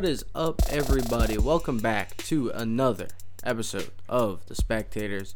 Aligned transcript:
What 0.00 0.08
is 0.08 0.24
up, 0.34 0.62
everybody? 0.70 1.36
Welcome 1.36 1.76
back 1.76 2.16
to 2.24 2.48
another 2.54 3.08
episode 3.44 3.90
of 4.08 4.46
The 4.46 4.54
Spectators. 4.54 5.34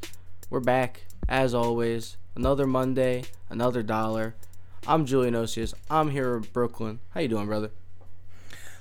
We're 0.48 0.60
back, 0.60 1.02
as 1.28 1.52
always, 1.52 2.16
another 2.34 2.66
Monday, 2.66 3.24
another 3.50 3.82
dollar. 3.82 4.36
I'm 4.86 5.04
Julian 5.04 5.34
Osius. 5.34 5.74
I'm 5.90 6.12
here 6.12 6.34
in 6.34 6.44
Brooklyn. 6.44 7.00
How 7.10 7.20
you 7.20 7.28
doing, 7.28 7.44
brother? 7.44 7.72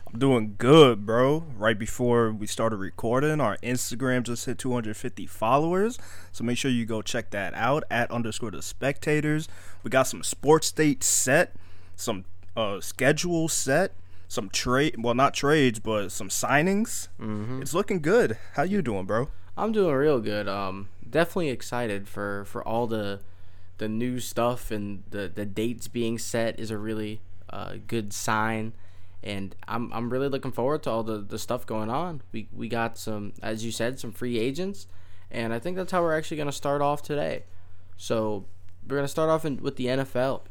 I'm 0.08 0.20
doing 0.20 0.56
good, 0.58 1.06
bro. 1.06 1.48
Right 1.58 1.78
before 1.78 2.32
we 2.32 2.48
started 2.48 2.78
recording, 2.78 3.42
our 3.42 3.58
Instagram 3.58 4.24
just 4.24 4.46
hit 4.46 4.60
250 4.60 5.26
followers. 5.26 6.00
So 6.32 6.46
make 6.46 6.58
sure 6.58 6.72
you 6.72 6.86
go 6.86 7.02
check 7.02 7.32
that 7.32 7.54
out 7.56 7.84
at 7.92 8.10
underscore 8.10 8.52
the 8.52 8.62
spectators. 8.62 9.50
We 9.84 9.90
got 9.90 10.04
some 10.04 10.24
sports 10.24 10.68
state 10.68 11.04
set, 11.04 11.58
some 11.98 12.24
uh 12.56 12.80
schedule 12.80 13.50
set, 13.50 13.96
some 14.34 14.50
trade 14.50 14.96
well 14.98 15.14
not 15.14 15.34
trades, 15.34 15.80
but 15.80 16.10
some 16.12 16.30
signings. 16.30 17.08
Mm-hmm. 17.20 17.62
It's 17.62 17.74
looking 17.74 18.02
good. 18.02 18.38
How 18.54 18.64
you 18.64 18.82
doing, 18.82 19.06
bro? 19.06 19.30
I'm 19.56 19.72
doing 19.72 19.94
real 19.94 20.20
good. 20.20 20.48
Um 20.48 20.90
definitely 21.08 21.50
excited 21.50 22.08
for 22.08 22.44
for 22.46 22.68
all 22.68 22.88
the 22.88 23.20
the 23.78 23.88
new 23.88 24.20
stuff 24.20 24.72
and 24.72 25.04
the 25.10 25.32
the 25.34 25.46
dates 25.46 25.88
being 25.88 26.18
set 26.18 26.60
is 26.60 26.72
a 26.72 26.78
really 26.78 27.22
uh, 27.50 27.76
good 27.86 28.12
sign 28.12 28.74
and 29.24 29.56
I'm, 29.68 29.92
I'm 29.94 30.10
really 30.10 30.28
looking 30.28 30.52
forward 30.52 30.84
to 30.84 30.90
all 30.90 31.04
the, 31.04 31.20
the 31.20 31.40
stuff 31.40 31.66
going 31.66 31.90
on. 31.90 32.22
We 32.32 32.50
we 32.52 32.68
got 32.68 32.98
some, 32.98 33.34
as 33.42 33.64
you 33.64 33.72
said, 33.72 34.00
some 34.00 34.12
free 34.12 34.38
agents, 34.38 34.88
and 35.32 35.54
I 35.54 35.60
think 35.60 35.78
that's 35.78 35.92
how 35.94 36.02
we're 36.02 36.18
actually 36.18 36.38
going 36.38 36.48
to 36.48 36.52
start 36.52 36.82
off 36.82 37.02
today. 37.02 37.46
So 37.96 38.46
we're 38.86 38.98
going 38.98 39.06
to 39.06 39.12
start 39.12 39.30
off 39.30 39.46
in, 39.46 39.58
with 39.58 39.78
the 39.78 39.86
NFL. 39.86 40.42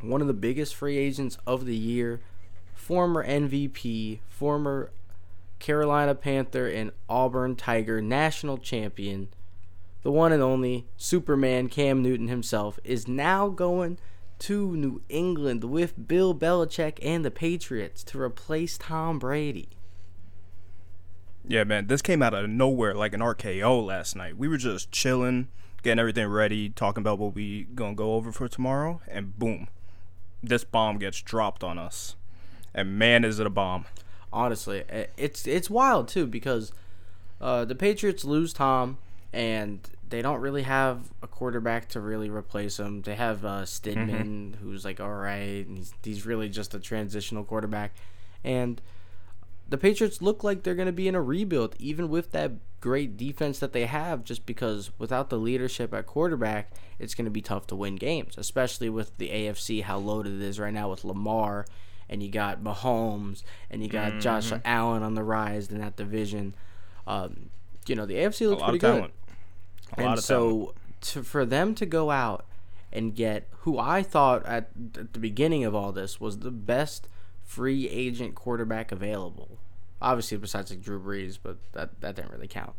One 0.00 0.20
of 0.20 0.26
the 0.26 0.34
biggest 0.34 0.74
free 0.74 0.98
agents 0.98 1.38
of 1.46 1.66
the 1.66 1.76
year, 1.76 2.20
former 2.90 3.24
MVP, 3.24 4.18
former 4.28 4.90
Carolina 5.60 6.12
Panther 6.12 6.66
and 6.66 6.90
Auburn 7.08 7.54
Tiger 7.54 8.02
national 8.02 8.58
champion, 8.58 9.28
the 10.02 10.10
one 10.10 10.32
and 10.32 10.42
only 10.42 10.88
Superman 10.96 11.68
Cam 11.68 12.02
Newton 12.02 12.26
himself, 12.26 12.80
is 12.82 13.06
now 13.06 13.48
going 13.48 13.96
to 14.40 14.74
New 14.74 15.02
England 15.08 15.62
with 15.62 16.08
Bill 16.08 16.34
Belichick 16.34 16.98
and 17.00 17.24
the 17.24 17.30
Patriots 17.30 18.02
to 18.02 18.20
replace 18.20 18.76
Tom 18.76 19.20
Brady. 19.20 19.68
Yeah, 21.46 21.62
man, 21.62 21.86
this 21.86 22.02
came 22.02 22.22
out 22.22 22.34
of 22.34 22.50
nowhere 22.50 22.96
like 22.96 23.14
an 23.14 23.20
RKO 23.20 23.86
last 23.86 24.16
night. 24.16 24.36
We 24.36 24.48
were 24.48 24.56
just 24.56 24.90
chilling, 24.90 25.46
getting 25.84 26.00
everything 26.00 26.26
ready, 26.26 26.70
talking 26.70 27.02
about 27.02 27.20
what 27.20 27.36
we 27.36 27.68
gonna 27.72 27.94
go 27.94 28.14
over 28.14 28.32
for 28.32 28.48
tomorrow, 28.48 29.00
and 29.06 29.38
boom, 29.38 29.68
this 30.42 30.64
bomb 30.64 30.98
gets 30.98 31.22
dropped 31.22 31.62
on 31.62 31.78
us. 31.78 32.16
And 32.74 32.98
man, 32.98 33.24
is 33.24 33.38
it 33.38 33.46
a 33.46 33.50
bomb! 33.50 33.86
Honestly, 34.32 34.84
it's 35.16 35.46
it's 35.46 35.68
wild 35.68 36.08
too 36.08 36.26
because 36.26 36.72
uh, 37.40 37.64
the 37.64 37.74
Patriots 37.74 38.24
lose 38.24 38.52
Tom, 38.52 38.98
and 39.32 39.80
they 40.08 40.22
don't 40.22 40.40
really 40.40 40.62
have 40.62 41.10
a 41.22 41.26
quarterback 41.26 41.88
to 41.90 42.00
really 42.00 42.28
replace 42.28 42.78
him. 42.78 43.02
They 43.02 43.14
have 43.14 43.44
uh, 43.44 43.62
Stidham, 43.62 44.10
mm-hmm. 44.10 44.64
who's 44.64 44.84
like 44.84 45.00
all 45.00 45.14
right, 45.14 45.66
and 45.66 45.78
he's 45.78 45.94
he's 46.02 46.26
really 46.26 46.48
just 46.48 46.74
a 46.74 46.78
transitional 46.78 47.44
quarterback, 47.44 47.94
and 48.44 48.80
the 49.70 49.78
Patriots 49.78 50.20
look 50.20 50.42
like 50.44 50.62
they're 50.62 50.74
going 50.74 50.86
to 50.86 50.92
be 50.92 51.08
in 51.08 51.14
a 51.14 51.22
rebuild, 51.22 51.76
even 51.78 52.08
with 52.08 52.32
that 52.32 52.52
great 52.80 53.16
defense 53.16 53.60
that 53.60 53.72
they 53.72 53.86
have. 53.86 54.24
Just 54.24 54.44
because 54.44 54.90
without 54.98 55.30
the 55.30 55.38
leadership 55.38 55.94
at 55.94 56.06
quarterback, 56.06 56.72
it's 56.98 57.14
going 57.14 57.24
to 57.24 57.30
be 57.30 57.40
tough 57.40 57.68
to 57.68 57.76
win 57.76 57.96
games, 57.96 58.34
especially 58.36 58.90
with 58.90 59.16
the 59.18 59.28
AFC 59.30 59.82
how 59.84 59.98
loaded 59.98 60.34
it 60.34 60.42
is 60.42 60.58
right 60.58 60.74
now 60.74 60.90
with 60.90 61.04
Lamar, 61.04 61.66
and 62.10 62.22
you 62.22 62.30
got 62.30 62.62
Mahomes, 62.62 63.44
and 63.70 63.82
you 63.82 63.88
got 63.88 64.10
mm-hmm. 64.10 64.20
Josh 64.20 64.52
Allen 64.64 65.02
on 65.02 65.14
the 65.14 65.22
rise 65.22 65.70
in 65.70 65.78
that 65.80 65.96
division. 65.96 66.54
Um, 67.06 67.50
you 67.86 67.94
know 67.94 68.04
the 68.04 68.14
AFC 68.14 68.48
looks 68.48 68.62
pretty 68.62 68.78
good. 68.78 69.10
A 69.96 70.00
and 70.00 70.20
so 70.20 70.74
to, 71.00 71.22
for 71.22 71.46
them 71.46 71.74
to 71.76 71.86
go 71.86 72.10
out 72.10 72.44
and 72.92 73.14
get 73.14 73.48
who 73.60 73.78
I 73.78 74.02
thought 74.02 74.44
at, 74.44 74.70
at, 74.98 75.12
the 75.12 75.18
beginning 75.18 75.64
of 75.64 75.74
all 75.74 75.92
this 75.92 76.20
was 76.20 76.40
the 76.40 76.50
best 76.50 77.08
free 77.42 77.88
agent 77.88 78.34
quarterback 78.34 78.92
available. 78.92 79.58
Obviously, 80.02 80.36
besides 80.38 80.70
like 80.70 80.80
Drew 80.80 81.00
Brees, 81.00 81.38
but 81.40 81.58
that 81.72 82.00
that 82.00 82.16
didn't 82.16 82.32
really 82.32 82.48
count. 82.48 82.74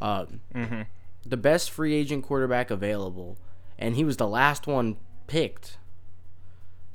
Um, 0.00 0.40
mm-hmm. 0.54 0.82
The 1.26 1.36
best 1.36 1.70
free 1.70 1.94
agent 1.94 2.24
quarterback 2.24 2.70
available, 2.70 3.38
and 3.78 3.96
he 3.96 4.04
was 4.04 4.16
the 4.16 4.28
last 4.28 4.66
one 4.66 4.96
picked, 5.26 5.78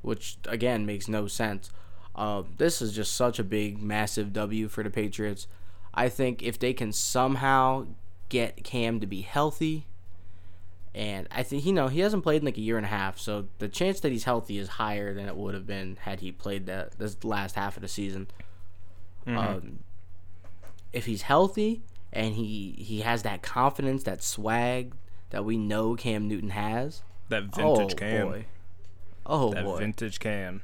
which 0.01 0.37
again 0.47 0.85
makes 0.85 1.07
no 1.07 1.27
sense. 1.27 1.71
Uh, 2.15 2.43
this 2.57 2.81
is 2.81 2.93
just 2.93 3.13
such 3.13 3.39
a 3.39 3.43
big, 3.43 3.81
massive 3.81 4.33
W 4.33 4.67
for 4.67 4.83
the 4.83 4.89
Patriots. 4.89 5.47
I 5.93 6.09
think 6.09 6.43
if 6.43 6.59
they 6.59 6.73
can 6.73 6.91
somehow 6.91 7.87
get 8.29 8.63
Cam 8.63 8.99
to 8.99 9.07
be 9.07 9.21
healthy. 9.21 9.85
And 10.95 11.27
I 11.29 11.43
think 11.43 11.65
you 11.65 11.73
know 11.73 11.87
he 11.87 11.99
hasn't 11.99 12.23
played 12.23 12.41
in 12.41 12.45
like 12.45 12.57
a 12.57 12.61
year 12.61 12.77
and 12.77 12.85
a 12.85 12.89
half, 12.89 13.19
so 13.19 13.47
the 13.59 13.67
chance 13.67 13.99
that 13.99 14.11
he's 14.11 14.23
healthy 14.23 14.57
is 14.57 14.67
higher 14.67 15.13
than 15.13 15.27
it 15.27 15.35
would 15.35 15.53
have 15.53 15.67
been 15.67 15.97
had 16.01 16.19
he 16.19 16.31
played 16.31 16.65
that 16.65 16.97
this 16.97 17.23
last 17.23 17.55
half 17.55 17.75
of 17.75 17.81
the 17.81 17.87
season. 17.87 18.27
Mm-hmm. 19.27 19.37
Um, 19.37 19.79
if 20.91 21.05
he's 21.05 21.23
healthy 21.23 21.83
and 22.11 22.33
he 22.33 22.75
he 22.79 23.01
has 23.01 23.21
that 23.21 23.43
confidence, 23.43 24.03
that 24.03 24.23
swag 24.23 24.93
that 25.29 25.45
we 25.45 25.57
know 25.57 25.95
Cam 25.95 26.27
Newton 26.27 26.49
has, 26.49 27.03
that 27.29 27.43
vintage 27.55 27.93
oh, 27.93 27.95
Cam, 27.95 28.27
boy. 28.27 28.45
Oh 29.29 29.53
that 29.53 29.63
boy, 29.63 29.77
vintage 29.77 30.19
Cam, 30.19 30.61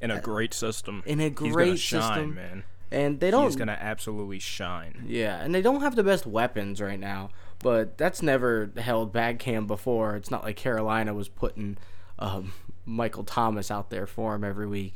in 0.00 0.10
a 0.10 0.20
great 0.20 0.54
system, 0.54 1.02
in 1.04 1.20
a 1.20 1.28
great 1.30 1.78
system, 1.78 2.00
shine, 2.00 2.34
man 2.34 2.64
and 2.90 3.20
they 3.20 3.30
don't. 3.30 3.44
He's 3.44 3.56
gonna 3.56 3.78
absolutely 3.78 4.38
shine. 4.38 5.04
Yeah, 5.06 5.40
and 5.40 5.54
they 5.54 5.62
don't 5.62 5.80
have 5.80 5.96
the 5.96 6.02
best 6.02 6.26
weapons 6.26 6.80
right 6.80 6.98
now, 6.98 7.30
but 7.62 7.96
that's 7.96 8.22
never 8.22 8.70
held 8.76 9.12
back 9.12 9.38
Cam 9.38 9.66
before. 9.66 10.16
It's 10.16 10.30
not 10.30 10.44
like 10.44 10.56
Carolina 10.56 11.14
was 11.14 11.28
putting 11.28 11.78
um, 12.18 12.52
Michael 12.84 13.24
Thomas 13.24 13.70
out 13.70 13.90
there 13.90 14.06
for 14.06 14.34
him 14.34 14.44
every 14.44 14.66
week. 14.66 14.94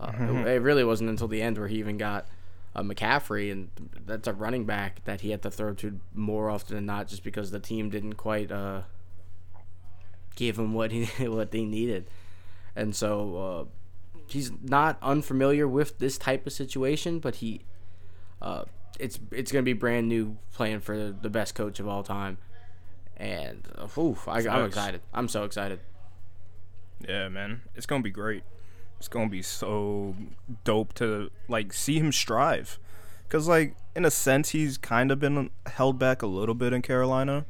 Uh, 0.00 0.12
mm-hmm. 0.12 0.38
it, 0.38 0.56
it, 0.56 0.62
really 0.62 0.84
wasn't 0.84 1.10
until 1.10 1.28
the 1.28 1.42
end 1.42 1.58
where 1.58 1.66
he 1.66 1.78
even 1.78 1.98
got 1.98 2.26
uh, 2.74 2.82
McCaffrey, 2.82 3.50
and 3.52 3.68
that's 4.06 4.28
a 4.28 4.32
running 4.32 4.64
back 4.64 5.04
that 5.04 5.20
he 5.20 5.30
had 5.30 5.42
to 5.42 5.50
throw 5.50 5.74
to 5.74 6.00
more 6.14 6.48
often 6.48 6.76
than 6.76 6.86
not, 6.86 7.08
just 7.08 7.24
because 7.24 7.50
the 7.50 7.60
team 7.60 7.90
didn't 7.90 8.14
quite 8.14 8.50
give 10.38 10.56
him 10.56 10.72
what 10.72 10.92
he 10.92 11.04
what 11.26 11.50
they 11.50 11.64
needed, 11.64 12.08
and 12.76 12.94
so 12.94 13.36
uh, 13.36 14.20
he's 14.28 14.52
not 14.62 14.96
unfamiliar 15.02 15.66
with 15.66 15.98
this 15.98 16.16
type 16.16 16.46
of 16.46 16.52
situation, 16.52 17.18
but 17.18 17.36
he, 17.36 17.62
uh, 18.40 18.64
it's 19.00 19.18
it's 19.32 19.50
gonna 19.50 19.64
be 19.64 19.72
brand 19.72 20.08
new 20.08 20.36
playing 20.52 20.80
for 20.80 20.96
the 21.10 21.28
best 21.28 21.54
coach 21.54 21.80
of 21.80 21.88
all 21.88 22.04
time, 22.04 22.38
and 23.16 23.68
uh, 23.76 24.00
oof, 24.00 24.28
I, 24.28 24.38
I'm 24.48 24.64
excited. 24.64 25.02
I'm 25.12 25.28
so 25.28 25.42
excited. 25.44 25.80
Yeah, 27.06 27.28
man, 27.28 27.62
it's 27.74 27.86
gonna 27.86 28.02
be 28.02 28.10
great. 28.10 28.44
It's 28.98 29.08
gonna 29.08 29.28
be 29.28 29.42
so 29.42 30.14
dope 30.62 30.94
to 30.94 31.30
like 31.48 31.72
see 31.72 31.98
him 31.98 32.12
strive, 32.12 32.78
cause 33.28 33.48
like 33.48 33.74
in 33.96 34.04
a 34.04 34.10
sense 34.10 34.50
he's 34.50 34.78
kind 34.78 35.10
of 35.10 35.18
been 35.18 35.50
held 35.66 35.98
back 35.98 36.22
a 36.22 36.28
little 36.28 36.54
bit 36.54 36.72
in 36.72 36.82
Carolina. 36.82 37.44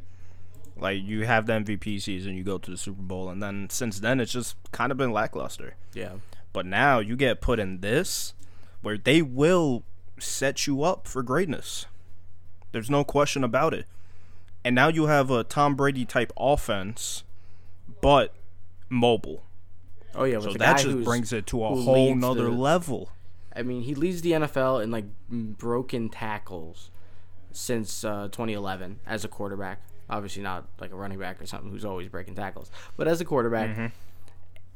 Like 0.80 1.02
you 1.02 1.26
have 1.26 1.46
the 1.46 1.54
MVP 1.54 2.00
season, 2.00 2.34
you 2.34 2.44
go 2.44 2.58
to 2.58 2.70
the 2.70 2.76
Super 2.76 3.02
Bowl, 3.02 3.28
and 3.28 3.42
then 3.42 3.68
since 3.70 4.00
then 4.00 4.20
it's 4.20 4.32
just 4.32 4.56
kind 4.72 4.92
of 4.92 4.98
been 4.98 5.12
lackluster. 5.12 5.74
Yeah. 5.92 6.14
But 6.52 6.66
now 6.66 6.98
you 6.98 7.16
get 7.16 7.40
put 7.40 7.58
in 7.58 7.80
this 7.80 8.34
where 8.80 8.96
they 8.96 9.22
will 9.22 9.82
set 10.18 10.66
you 10.66 10.82
up 10.82 11.06
for 11.06 11.22
greatness. 11.22 11.86
There's 12.72 12.90
no 12.90 13.04
question 13.04 13.42
about 13.42 13.74
it. 13.74 13.86
And 14.64 14.74
now 14.74 14.88
you 14.88 15.06
have 15.06 15.30
a 15.30 15.44
Tom 15.44 15.74
Brady 15.74 16.04
type 16.04 16.32
offense, 16.36 17.24
but 18.00 18.34
mobile. 18.88 19.44
Oh 20.14 20.24
yeah, 20.24 20.40
so 20.40 20.52
that 20.52 20.78
just 20.78 21.04
brings 21.04 21.32
it 21.32 21.46
to 21.46 21.64
a 21.64 21.68
whole 21.68 22.14
nother 22.14 22.44
the, 22.44 22.50
level. 22.50 23.10
I 23.54 23.62
mean, 23.62 23.82
he 23.82 23.94
leads 23.94 24.22
the 24.22 24.32
NFL 24.32 24.82
in 24.82 24.90
like 24.90 25.04
broken 25.30 26.08
tackles 26.08 26.90
since 27.52 28.04
uh, 28.04 28.28
2011 28.30 29.00
as 29.06 29.24
a 29.24 29.28
quarterback. 29.28 29.80
Obviously, 30.10 30.42
not 30.42 30.66
like 30.80 30.92
a 30.92 30.96
running 30.96 31.18
back 31.18 31.40
or 31.40 31.46
something 31.46 31.70
who's 31.70 31.84
always 31.84 32.08
breaking 32.08 32.34
tackles, 32.34 32.70
but 32.96 33.06
as 33.08 33.20
a 33.20 33.24
quarterback. 33.24 33.70
Mm-hmm 33.70 33.86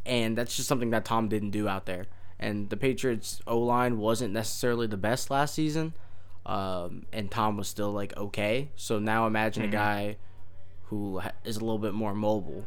and 0.05 0.37
that's 0.37 0.56
just 0.56 0.69
something 0.69 0.90
that 0.90 1.05
Tom 1.05 1.29
didn't 1.29 1.50
do 1.50 1.69
out 1.69 1.87
there. 1.87 2.06
And 2.38 2.70
the 2.70 2.76
Patriots 2.76 3.40
O 3.46 3.58
line 3.58 3.99
wasn't 3.99 4.32
necessarily 4.32 4.87
the 4.87 4.96
best 4.96 5.31
last 5.31 5.55
season, 5.55 5.94
um, 6.44 7.06
and 7.12 7.31
Tom 7.31 7.56
was 7.56 7.69
still 7.69 7.93
like 7.93 8.17
okay. 8.17 8.70
So 8.75 8.99
now 8.99 9.26
imagine 9.26 9.62
mm-hmm. 9.62 9.73
a 9.73 9.76
guy 9.76 10.17
who 10.84 11.20
is 11.44 11.56
a 11.56 11.61
little 11.61 11.79
bit 11.79 11.94
more 11.94 12.14
mobile 12.14 12.67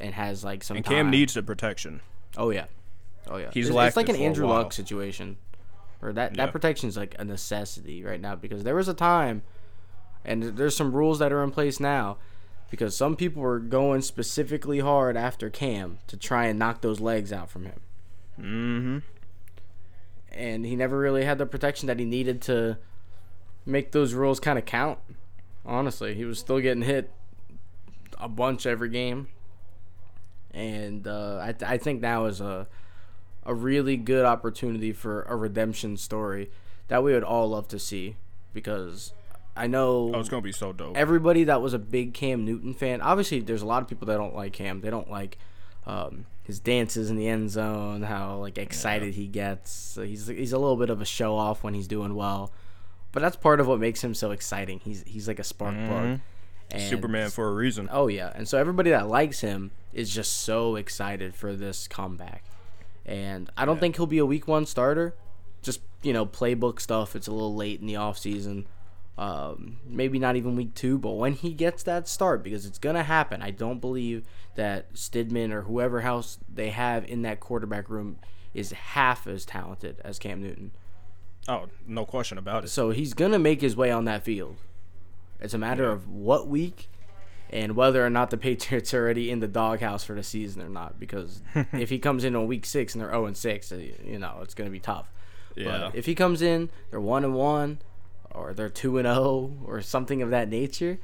and 0.00 0.14
has 0.14 0.44
like 0.44 0.64
some. 0.64 0.78
And 0.78 0.86
time. 0.86 0.94
Cam 0.94 1.10
needs 1.10 1.34
the 1.34 1.42
protection. 1.42 2.00
Oh 2.38 2.48
yeah, 2.48 2.66
oh 3.28 3.36
yeah. 3.36 3.50
He's 3.52 3.68
it's, 3.68 3.76
it's 3.76 3.96
like 3.96 4.08
an 4.08 4.16
Andrew 4.16 4.46
Luck 4.46 4.72
situation, 4.72 5.36
or 6.00 6.14
that 6.14 6.34
yeah. 6.34 6.46
that 6.46 6.52
protection 6.52 6.88
is 6.88 6.96
like 6.96 7.16
a 7.18 7.24
necessity 7.24 8.02
right 8.02 8.20
now 8.20 8.34
because 8.34 8.64
there 8.64 8.74
was 8.74 8.88
a 8.88 8.94
time, 8.94 9.42
and 10.26 10.42
there's 10.42 10.76
some 10.76 10.92
rules 10.92 11.18
that 11.20 11.32
are 11.32 11.42
in 11.42 11.50
place 11.50 11.80
now 11.80 12.18
because 12.68 12.94
some 12.96 13.16
people 13.16 13.40
were 13.40 13.60
going 13.60 14.02
specifically 14.02 14.80
hard 14.80 15.16
after 15.16 15.48
Cam 15.48 15.98
to 16.08 16.16
try 16.16 16.46
and 16.46 16.58
knock 16.58 16.82
those 16.82 17.00
legs 17.00 17.32
out 17.32 17.48
from 17.48 17.64
him. 17.64 17.80
Mm-hmm. 18.38 18.98
and 20.30 20.66
he 20.66 20.76
never 20.76 20.98
really 20.98 21.24
had 21.24 21.38
the 21.38 21.46
protection 21.46 21.86
that 21.86 21.98
he 21.98 22.04
needed 22.04 22.42
to 22.42 22.76
make 23.64 23.92
those 23.92 24.12
rules 24.12 24.38
kind 24.38 24.58
of 24.58 24.66
count. 24.66 24.98
Honestly, 25.64 26.14
he 26.14 26.26
was 26.26 26.38
still 26.38 26.60
getting 26.60 26.82
hit 26.82 27.10
a 28.20 28.28
bunch 28.28 28.66
every 28.66 28.90
game, 28.90 29.28
and 30.52 31.06
uh, 31.06 31.38
I 31.38 31.54
I 31.64 31.78
think 31.78 32.02
now 32.02 32.26
is 32.26 32.42
a 32.42 32.66
a 33.44 33.54
really 33.54 33.96
good 33.96 34.26
opportunity 34.26 34.92
for 34.92 35.22
a 35.22 35.34
redemption 35.34 35.96
story 35.96 36.50
that 36.88 37.02
we 37.02 37.12
would 37.12 37.24
all 37.24 37.48
love 37.48 37.68
to 37.68 37.78
see 37.78 38.16
because 38.52 39.12
I 39.56 39.66
know 39.66 40.12
Oh, 40.14 40.20
it's 40.20 40.28
gonna 40.28 40.42
be 40.42 40.52
so 40.52 40.72
dope. 40.72 40.96
everybody 40.96 41.44
that 41.44 41.62
was 41.62 41.72
a 41.74 41.78
big 41.78 42.14
Cam 42.14 42.44
Newton 42.44 42.74
fan. 42.74 43.00
Obviously, 43.00 43.40
there's 43.40 43.62
a 43.62 43.66
lot 43.66 43.82
of 43.82 43.88
people 43.88 44.06
that 44.06 44.16
don't 44.16 44.34
like 44.34 44.52
Cam. 44.52 44.80
They 44.80 44.90
don't 44.90 45.10
like 45.10 45.38
um, 45.86 46.26
his 46.42 46.58
dances 46.60 47.10
in 47.10 47.16
the 47.16 47.28
end 47.28 47.50
zone, 47.50 48.02
how 48.02 48.36
like 48.38 48.58
excited 48.58 49.14
he 49.14 49.26
gets. 49.26 49.70
So 49.72 50.02
he's 50.02 50.26
he's 50.26 50.52
a 50.52 50.58
little 50.58 50.76
bit 50.76 50.90
of 50.90 51.00
a 51.00 51.04
show 51.04 51.36
off 51.36 51.62
when 51.64 51.74
he's 51.74 51.88
doing 51.88 52.14
well, 52.14 52.52
but 53.12 53.20
that's 53.20 53.36
part 53.36 53.60
of 53.60 53.66
what 53.66 53.78
makes 53.80 54.02
him 54.04 54.14
so 54.14 54.30
exciting. 54.30 54.80
He's 54.80 55.02
he's 55.06 55.26
like 55.28 55.38
a 55.38 55.44
spark 55.44 55.74
plug. 55.86 56.20
And 56.68 56.82
Superman 56.82 57.30
for 57.30 57.48
a 57.48 57.54
reason. 57.54 57.88
Oh 57.92 58.08
yeah, 58.08 58.32
and 58.34 58.48
so 58.48 58.58
everybody 58.58 58.90
that 58.90 59.08
likes 59.08 59.40
him 59.40 59.70
is 59.92 60.12
just 60.12 60.32
so 60.40 60.74
excited 60.74 61.34
for 61.34 61.54
this 61.54 61.86
comeback. 61.86 62.42
And 63.04 63.48
I 63.56 63.64
don't 63.64 63.78
think 63.78 63.94
he'll 63.96 64.06
be 64.06 64.18
a 64.18 64.26
week 64.26 64.48
one 64.48 64.66
starter. 64.66 65.14
Just 65.62 65.80
you 66.02 66.12
know, 66.12 66.26
playbook 66.26 66.80
stuff. 66.80 67.14
It's 67.14 67.28
a 67.28 67.32
little 67.32 67.54
late 67.54 67.80
in 67.80 67.86
the 67.86 67.94
off 67.96 68.18
season. 68.18 68.66
Um, 69.18 69.78
maybe 69.86 70.18
not 70.18 70.36
even 70.36 70.56
week 70.56 70.74
two, 70.74 70.98
but 70.98 71.12
when 71.12 71.32
he 71.32 71.54
gets 71.54 71.82
that 71.84 72.06
start, 72.06 72.42
because 72.42 72.66
it's 72.66 72.78
gonna 72.78 73.02
happen. 73.02 73.40
I 73.40 73.50
don't 73.50 73.80
believe 73.80 74.26
that 74.56 74.92
Stidham 74.92 75.52
or 75.52 75.62
whoever 75.62 76.02
else 76.02 76.38
they 76.52 76.70
have 76.70 77.04
in 77.06 77.22
that 77.22 77.40
quarterback 77.40 77.88
room 77.88 78.18
is 78.52 78.72
half 78.72 79.26
as 79.26 79.46
talented 79.46 80.00
as 80.04 80.18
Cam 80.18 80.42
Newton. 80.42 80.72
Oh, 81.48 81.66
no 81.86 82.04
question 82.04 82.38
about 82.38 82.64
it. 82.64 82.68
So 82.68 82.90
he's 82.90 83.14
gonna 83.14 83.38
make 83.38 83.60
his 83.60 83.76
way 83.76 83.90
on 83.90 84.04
that 84.04 84.22
field. 84.22 84.56
It's 85.40 85.54
a 85.54 85.58
matter 85.58 85.90
of 85.90 86.08
what 86.08 86.48
week 86.48 86.88
and 87.50 87.76
whether 87.76 88.04
or 88.04 88.10
not 88.10 88.30
the 88.30 88.36
Patriots 88.38 88.92
are 88.92 89.02
already 89.02 89.30
in 89.30 89.40
the 89.40 89.48
doghouse 89.48 90.04
for 90.04 90.14
the 90.14 90.22
season 90.22 90.62
or 90.62 90.68
not. 90.68 90.98
Because 90.98 91.42
if 91.72 91.90
he 91.90 91.98
comes 91.98 92.24
in 92.24 92.34
on 92.34 92.46
week 92.46 92.66
six 92.66 92.94
and 92.94 93.02
they're 93.02 93.10
zero 93.10 93.26
and 93.26 93.36
six, 93.36 93.70
uh, 93.72 93.76
you 94.04 94.18
know 94.18 94.40
it's 94.42 94.54
gonna 94.54 94.70
be 94.70 94.80
tough. 94.80 95.12
Yeah. 95.54 95.64
But 95.64 95.94
if 95.94 96.06
he 96.06 96.14
comes 96.14 96.42
in, 96.42 96.70
they're 96.90 97.00
one 97.00 97.24
and 97.24 97.34
one, 97.34 97.78
or 98.36 98.52
they're 98.52 98.68
two 98.68 98.98
and 98.98 99.06
zero, 99.06 99.52
or 99.64 99.80
something 99.82 100.22
of 100.22 100.30
that 100.30 100.48
nature. 100.48 100.98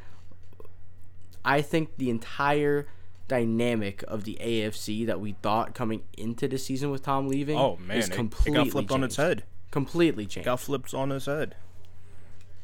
I 1.44 1.62
think 1.62 1.96
the 1.96 2.10
entire 2.10 2.86
dynamic 3.28 4.04
of 4.06 4.24
the 4.24 4.38
AFC 4.40 5.06
that 5.06 5.20
we 5.20 5.32
thought 5.42 5.74
coming 5.74 6.02
into 6.16 6.46
the 6.46 6.58
season 6.58 6.90
with 6.90 7.02
Tom 7.02 7.28
leaving 7.28 7.56
Oh 7.58 7.78
man, 7.80 7.96
is 7.96 8.08
it, 8.08 8.12
it 8.12 8.16
completely 8.16 8.64
got 8.64 8.70
flipped 8.70 8.90
on 8.92 9.04
its 9.04 9.16
changed. 9.16 9.28
head. 9.28 9.44
Completely 9.70 10.26
changed. 10.26 10.44
Got 10.44 10.60
flipped 10.60 10.92
on 10.92 11.10
its 11.10 11.26
head. 11.26 11.54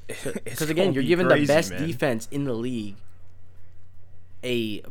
Because 0.07 0.71
again, 0.71 0.93
you're 0.93 1.03
giving 1.03 1.29
the 1.29 1.47
best 1.47 1.71
defense 1.71 2.29
in 2.31 2.45
the 2.45 2.53
league 2.53 2.97
a 4.45 4.83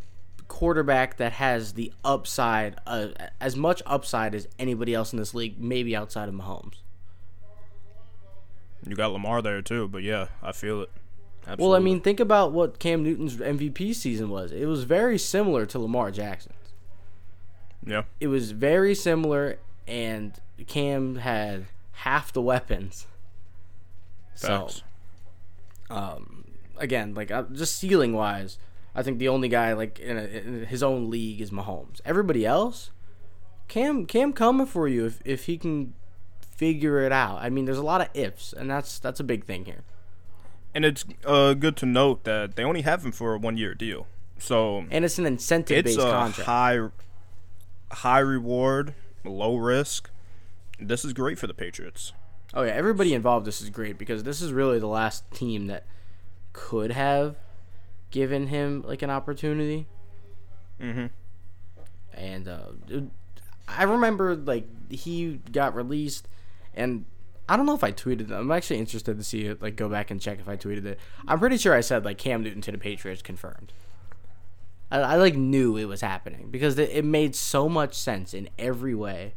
quarterback 0.47 1.17
that 1.17 1.33
has 1.33 1.73
the 1.73 1.93
upside, 2.03 2.75
uh, 2.85 3.09
as 3.39 3.55
much 3.55 3.81
upside 3.85 4.35
as 4.35 4.47
anybody 4.59 4.93
else 4.93 5.13
in 5.13 5.19
this 5.19 5.33
league, 5.33 5.59
maybe 5.59 5.95
outside 5.95 6.29
of 6.29 6.35
Mahomes. 6.35 6.75
You 8.89 8.95
got 8.95 9.11
Lamar 9.11 9.41
there 9.41 9.61
too, 9.61 9.87
but 9.87 10.03
yeah, 10.03 10.27
I 10.41 10.51
feel 10.51 10.81
it. 10.81 10.89
Absolutely. 11.41 11.65
Well, 11.65 11.75
I 11.75 11.79
mean, 11.79 12.01
think 12.01 12.19
about 12.19 12.51
what 12.51 12.77
Cam 12.79 13.03
Newton's 13.03 13.37
MVP 13.37 13.95
season 13.95 14.29
was. 14.29 14.51
It 14.51 14.65
was 14.65 14.83
very 14.83 15.17
similar 15.17 15.65
to 15.67 15.79
Lamar 15.79 16.11
Jackson's. 16.11 16.55
yeah, 17.85 18.03
It 18.19 18.27
was 18.27 18.51
very 18.51 18.93
similar, 18.93 19.57
and 19.87 20.33
Cam 20.67 21.15
had 21.17 21.67
half 21.93 22.33
the 22.33 22.41
weapons. 22.41 23.07
facts. 24.35 24.83
So, 25.89 25.95
um, 25.95 26.43
again, 26.77 27.13
like 27.13 27.31
uh, 27.31 27.43
just 27.53 27.77
ceiling 27.77 28.13
wise, 28.13 28.57
I 28.93 29.03
think 29.03 29.19
the 29.19 29.29
only 29.29 29.47
guy 29.47 29.71
like 29.73 29.99
in, 29.99 30.17
a, 30.17 30.23
in 30.23 30.65
his 30.65 30.83
own 30.83 31.09
league 31.09 31.39
is 31.39 31.51
Mahomes. 31.51 32.01
Everybody 32.03 32.45
else, 32.45 32.91
Cam, 33.69 34.05
Cam 34.05 34.33
coming 34.33 34.65
for 34.67 34.87
you 34.87 35.05
if 35.05 35.21
if 35.23 35.45
he 35.45 35.57
can 35.57 35.93
figure 36.57 36.99
it 37.01 37.11
out. 37.11 37.37
I 37.41 37.49
mean, 37.49 37.65
there's 37.65 37.77
a 37.77 37.83
lot 37.83 38.01
of 38.01 38.09
ifs, 38.13 38.51
and 38.53 38.69
that's 38.69 38.99
that's 38.99 39.19
a 39.19 39.23
big 39.23 39.45
thing 39.45 39.65
here. 39.65 39.83
and 40.75 40.83
it's 40.85 41.05
uh, 41.25 41.53
good 41.53 41.75
to 41.77 41.85
note 41.85 42.23
that 42.25 42.55
they 42.55 42.63
only 42.63 42.81
have 42.81 43.05
him 43.05 43.11
for 43.11 43.33
a 43.33 43.37
one-year 43.39 43.73
deal, 43.73 44.05
so 44.37 44.85
And 44.91 45.05
it's 45.05 45.17
an 45.17 45.25
incentive 45.25 45.77
it's 45.77 45.95
based 45.95 45.99
a 45.99 46.11
contract. 46.11 46.45
high, 46.47 46.79
high 47.91 48.19
reward, 48.19 48.93
low 49.23 49.55
risk. 49.55 50.09
This 50.79 51.03
is 51.05 51.13
great 51.13 51.39
for 51.39 51.47
the 51.47 51.53
Patriots. 51.55 52.13
Oh 52.53 52.63
yeah, 52.63 52.73
everybody 52.73 53.13
involved. 53.13 53.45
This 53.47 53.61
is 53.61 53.69
great 53.69 53.97
because 53.97 54.23
this 54.23 54.41
is 54.41 54.51
really 54.51 54.77
the 54.79 54.87
last 54.87 55.29
team 55.31 55.67
that 55.67 55.85
could 56.53 56.91
have 56.91 57.35
given 58.11 58.47
him 58.47 58.83
like 58.85 59.01
an 59.01 59.09
opportunity. 59.09 59.87
Mm-hmm. 60.81 61.07
And 62.13 62.47
uh, 62.47 63.01
I 63.67 63.83
remember 63.83 64.35
like 64.35 64.65
he 64.91 65.39
got 65.51 65.75
released, 65.75 66.27
and 66.77 67.03
I 67.49 67.57
don't 67.57 67.65
know 67.65 67.75
if 67.75 67.83
I 67.83 67.91
tweeted 67.91 68.29
it. 68.29 68.31
I'm 68.31 68.51
actually 68.51 68.79
interested 68.79 69.17
to 69.17 69.23
see 69.23 69.45
it. 69.45 69.61
Like 69.61 69.75
go 69.75 69.89
back 69.89 70.11
and 70.11 70.21
check 70.21 70.39
if 70.39 70.47
I 70.47 70.55
tweeted 70.55 70.85
it. 70.85 70.99
I'm 71.27 71.39
pretty 71.39 71.57
sure 71.57 71.73
I 71.73 71.81
said 71.81 72.05
like 72.05 72.17
Cam 72.17 72.43
Newton 72.43 72.61
to 72.61 72.71
the 72.71 72.77
Patriots 72.77 73.21
confirmed. 73.21 73.73
I, 74.91 74.99
I 74.99 75.15
like 75.15 75.35
knew 75.35 75.75
it 75.77 75.85
was 75.85 76.01
happening 76.01 76.47
because 76.51 76.77
it, 76.77 76.89
it 76.91 77.03
made 77.05 77.35
so 77.35 77.67
much 77.67 77.93
sense 77.95 78.33
in 78.33 78.49
every 78.57 78.95
way. 78.95 79.33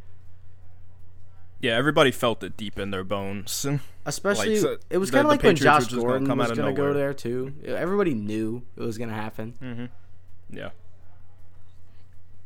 Yeah, 1.61 1.77
everybody 1.77 2.11
felt 2.11 2.43
it 2.43 2.57
deep 2.57 2.79
in 2.79 2.91
their 2.91 3.05
bones. 3.05 3.67
Especially, 4.07 4.57
so 4.57 4.79
it 4.89 4.97
was 4.97 5.11
kind 5.11 5.27
of 5.27 5.31
like 5.31 5.43
when 5.43 5.55
Patriots 5.57 5.61
were 5.61 5.65
Josh 5.65 5.83
just 5.83 5.91
gonna 5.91 6.03
Gordon 6.09 6.39
was 6.39 6.53
going 6.53 6.75
to 6.75 6.81
go 6.81 6.95
there 6.95 7.13
too. 7.13 7.53
Everybody 7.67 8.15
knew 8.15 8.63
it 8.77 8.81
was 8.81 8.97
going 8.97 9.11
to 9.11 9.15
happen, 9.15 9.55
mm-hmm. 9.63 10.57
Yeah. 10.57 10.71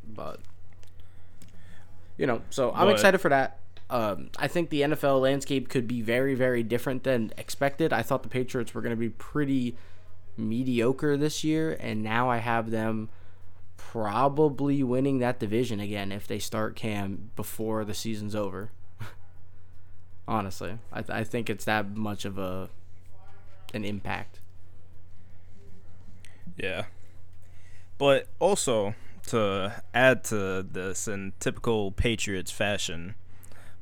but 0.04 0.40
you 2.18 2.26
know. 2.26 2.42
So 2.50 2.72
I'm 2.72 2.88
But- 2.88 2.94
excited 2.94 3.18
for 3.18 3.28
that. 3.28 3.60
Um, 3.90 4.30
I 4.38 4.48
think 4.48 4.70
the 4.70 4.82
NFL 4.82 5.20
landscape 5.20 5.68
could 5.68 5.86
be 5.86 6.00
very, 6.00 6.34
very 6.34 6.62
different 6.62 7.04
than 7.04 7.32
expected. 7.36 7.92
I 7.92 8.02
thought 8.02 8.22
the 8.22 8.28
Patriots 8.28 8.74
were 8.74 8.80
going 8.80 8.94
to 8.94 8.96
be 8.96 9.10
pretty 9.10 9.76
mediocre 10.36 11.16
this 11.16 11.44
year, 11.44 11.76
and 11.78 12.02
now 12.02 12.30
I 12.30 12.38
have 12.38 12.70
them 12.70 13.10
probably 13.76 14.82
winning 14.82 15.18
that 15.18 15.38
division 15.38 15.80
again 15.80 16.10
if 16.10 16.26
they 16.26 16.38
start 16.38 16.74
Cam 16.74 17.30
before 17.36 17.84
the 17.84 17.94
season's 17.94 18.34
over. 18.34 18.70
Honestly, 20.28 20.78
I, 20.92 21.02
th- 21.02 21.16
I 21.16 21.22
think 21.22 21.50
it's 21.50 21.64
that 21.66 21.94
much 21.94 22.24
of 22.24 22.38
a 22.38 22.70
an 23.74 23.84
impact. 23.84 24.40
Yeah. 26.56 26.84
But 27.98 28.28
also 28.38 28.94
to 29.28 29.82
add 29.92 30.24
to 30.24 30.62
this 30.62 31.08
in 31.08 31.32
typical 31.40 31.92
Patriots 31.92 32.50
fashion, 32.50 33.14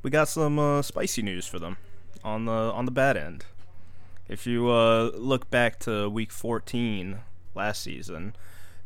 we 0.02 0.11
got 0.11 0.28
some 0.28 0.59
uh, 0.59 0.82
spicy 0.82 1.23
news 1.23 1.47
for 1.47 1.59
them 1.59 1.76
on 2.25 2.44
the 2.44 2.52
on 2.52 2.85
the 2.85 2.90
bad 2.90 3.16
end. 3.16 3.44
If 4.28 4.47
you 4.47 4.68
uh, 4.71 5.11
look 5.14 5.50
back 5.50 5.78
to 5.80 6.09
Week 6.09 6.30
14 6.32 7.18
last 7.54 7.82
season 7.82 8.35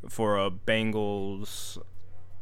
for 0.09 0.39
a 0.39 0.51
Bengals, 0.51 1.79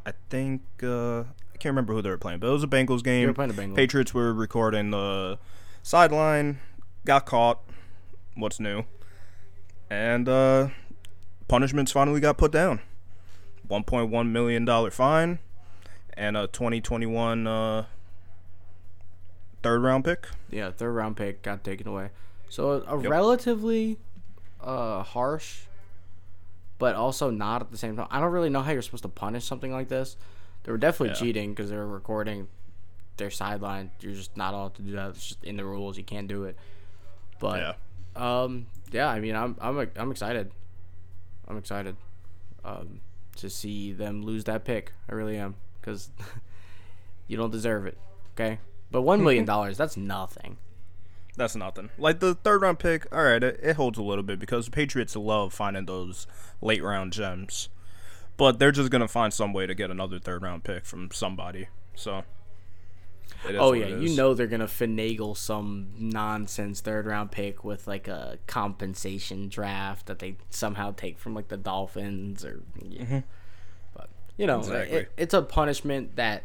I 0.05 0.13
think 0.29 0.61
uh, 0.81 1.19
I 1.21 1.57
can't 1.59 1.65
remember 1.71 1.93
who 1.93 2.01
they 2.01 2.09
were 2.09 2.17
playing, 2.17 2.39
but 2.39 2.47
it 2.47 2.51
was 2.51 2.63
a 2.63 2.67
Bengals 2.67 3.03
They 3.03 3.19
game. 3.19 3.27
were 3.27 3.33
playing 3.33 3.51
the 3.53 3.61
Bengals. 3.61 3.75
Patriots 3.75 4.13
were 4.13 4.33
recording 4.33 4.91
the 4.91 5.37
sideline, 5.83 6.59
got 7.05 7.25
caught. 7.25 7.61
What's 8.35 8.59
new? 8.59 8.83
And 9.89 10.27
uh, 10.27 10.69
punishments 11.47 11.91
finally 11.91 12.19
got 12.19 12.37
put 12.37 12.51
down. 12.51 12.81
$1.1 13.69 14.29
million 14.31 14.91
fine 14.91 15.39
and 16.13 16.37
a 16.37 16.47
2021 16.47 17.47
uh, 17.47 17.85
third 19.65 19.83
round 19.83 20.05
pick. 20.05 20.27
yeah, 20.49 20.71
third 20.71 20.91
round 20.91 21.17
pick 21.17 21.41
got 21.41 21.63
taken 21.63 21.87
away. 21.87 22.09
So 22.49 22.83
a 22.87 23.01
Yep. 23.01 23.09
relatively 23.11 23.97
uh, 24.61 25.03
harsh, 25.03 25.63
but 26.77 26.95
also 26.95 27.29
not 27.29 27.61
at 27.61 27.71
the 27.71 27.77
same 27.77 27.95
time. 27.97 28.07
I 28.11 28.19
don't 28.19 28.31
really 28.31 28.49
know 28.49 28.61
how 28.61 28.71
you're 28.71 28.81
supposed 28.81 29.03
to 29.03 29.09
punish 29.09 29.43
something 29.45 29.71
like 29.71 29.89
this. 29.89 30.17
They 30.63 30.71
were 30.71 30.77
definitely 30.77 31.09
Yeah. 31.09 31.13
cheating 31.21 31.49
because 31.51 31.69
they 31.69 31.75
were 31.77 31.87
recording 31.87 32.47
their 33.17 33.29
sideline. 33.29 33.91
You're 34.01 34.13
just 34.13 34.35
not 34.37 34.53
allowed 34.53 34.75
to 34.75 34.81
do 34.81 34.91
that. 34.93 35.09
It's 35.11 35.27
just 35.27 35.43
in 35.43 35.57
the 35.57 35.65
rules. 35.65 35.97
You 35.97 36.03
can't 36.03 36.27
do 36.27 36.43
it. 36.45 36.57
But 37.39 37.59
Yeah. 38.17 38.41
um, 38.43 38.67
yeah, 38.91 39.07
I 39.09 39.19
mean, 39.19 39.35
I'm 39.35 39.55
I'm 39.59 39.89
I'm 39.95 40.11
excited. 40.11 40.51
I'm 41.47 41.57
excited 41.57 41.95
um, 42.63 43.01
to 43.37 43.49
see 43.49 43.93
them 43.93 44.23
lose 44.23 44.43
that 44.45 44.63
pick. 44.65 44.93
I 45.09 45.13
really 45.13 45.37
am 45.37 45.55
because 45.79 46.09
you 47.27 47.37
don't 47.37 47.51
deserve 47.51 47.85
it. 47.85 47.97
Okay, 48.33 48.59
but 48.91 49.01
one 49.01 49.23
million 49.23 49.45
dollars 49.53 49.77
that's 49.77 49.97
nothing. 49.97 50.57
That's 51.37 51.55
nothing. 51.55 51.89
Like 51.97 52.19
the 52.19 52.33
third 52.35 52.61
round 52.61 52.79
pick, 52.79 53.13
all 53.13 53.23
right, 53.23 53.43
it, 53.43 53.59
it 53.61 53.75
holds 53.75 53.97
a 53.97 54.03
little 54.03 54.23
bit 54.23 54.39
because 54.39 54.65
the 54.65 54.71
Patriots 54.71 55.15
love 55.15 55.53
finding 55.53 55.85
those 55.85 56.27
late 56.61 56.81
round 56.81 57.11
gems. 57.13 57.67
But 58.37 58.59
they're 58.59 58.71
just 58.71 58.89
going 58.89 59.01
to 59.01 59.07
find 59.07 59.33
some 59.33 59.53
way 59.53 59.65
to 59.65 59.73
get 59.73 59.89
another 59.91 60.19
third 60.19 60.41
round 60.43 60.63
pick 60.63 60.85
from 60.85 61.09
somebody. 61.11 61.67
So, 61.93 62.23
oh 63.57 63.73
yeah, 63.73 63.87
you 63.87 64.15
know 64.15 64.33
they're 64.33 64.47
gonna 64.47 64.65
finagle 64.67 65.35
some 65.37 65.93
nonsense 65.97 66.81
third 66.81 67.05
round 67.05 67.31
pick 67.31 67.63
with 67.63 67.87
like 67.87 68.07
a 68.07 68.37
compensation 68.47 69.47
draft 69.47 70.07
that 70.07 70.19
they 70.19 70.35
somehow 70.49 70.93
take 70.95 71.17
from 71.19 71.33
like 71.33 71.47
the 71.47 71.57
Dolphins 71.57 72.43
or. 72.43 72.63
Yeah. 72.81 73.01
Mm-hmm. 73.01 73.19
But 73.95 74.09
you 74.37 74.47
know, 74.47 74.59
Exactly. 74.59 74.97
it, 74.97 75.11
it's 75.17 75.33
a 75.33 75.41
punishment 75.41 76.15
that 76.17 76.43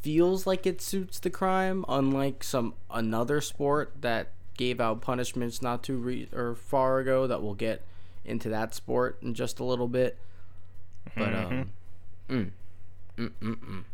feels 0.00 0.46
like 0.46 0.66
it 0.66 0.80
suits 0.80 1.18
the 1.18 1.30
crime, 1.30 1.84
unlike 1.88 2.44
some 2.44 2.74
another 2.90 3.40
sport 3.40 3.94
that 4.00 4.32
gave 4.56 4.80
out 4.80 5.00
punishments 5.00 5.62
not 5.62 5.82
too 5.82 5.96
re- 5.96 6.28
or 6.32 6.54
far 6.54 6.98
ago. 6.98 7.26
That 7.26 7.42
we'll 7.42 7.54
get 7.54 7.82
into 8.24 8.48
that 8.50 8.74
sport 8.74 9.18
in 9.22 9.34
just 9.34 9.58
a 9.60 9.64
little 9.64 9.88
bit. 9.88 10.18
But 11.16 11.34
um, 11.34 11.70
mm, 12.28 12.50
mm, 13.16 13.30
mm, 13.40 13.56
mm. 13.56 13.84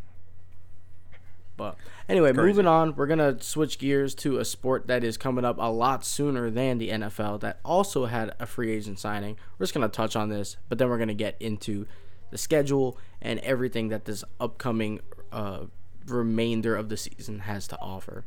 But 1.56 1.76
anyway, 2.08 2.32
Crazy. 2.32 2.46
moving 2.48 2.66
on, 2.66 2.96
we're 2.96 3.06
gonna 3.06 3.40
switch 3.40 3.78
gears 3.78 4.14
to 4.16 4.38
a 4.38 4.44
sport 4.44 4.88
that 4.88 5.04
is 5.04 5.16
coming 5.16 5.44
up 5.44 5.56
a 5.58 5.70
lot 5.70 6.04
sooner 6.04 6.50
than 6.50 6.78
the 6.78 6.88
NFL. 6.88 7.40
That 7.40 7.60
also 7.64 8.06
had 8.06 8.34
a 8.40 8.46
free 8.46 8.72
agent 8.72 8.98
signing. 8.98 9.36
We're 9.58 9.64
just 9.64 9.74
gonna 9.74 9.88
touch 9.88 10.16
on 10.16 10.30
this, 10.30 10.56
but 10.68 10.78
then 10.78 10.88
we're 10.88 10.98
gonna 10.98 11.14
get 11.14 11.36
into 11.40 11.86
the 12.30 12.38
schedule 12.38 12.98
and 13.22 13.38
everything 13.40 13.88
that 13.90 14.04
this 14.04 14.24
upcoming 14.40 15.00
uh, 15.30 15.66
remainder 16.06 16.76
of 16.76 16.88
the 16.88 16.96
season 16.96 17.40
has 17.40 17.66
to 17.68 17.80
offer. 17.80 18.24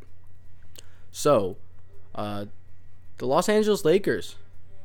So, 1.11 1.57
uh, 2.15 2.45
the 3.17 3.25
Los 3.25 3.49
Angeles 3.49 3.83
Lakers 3.85 4.35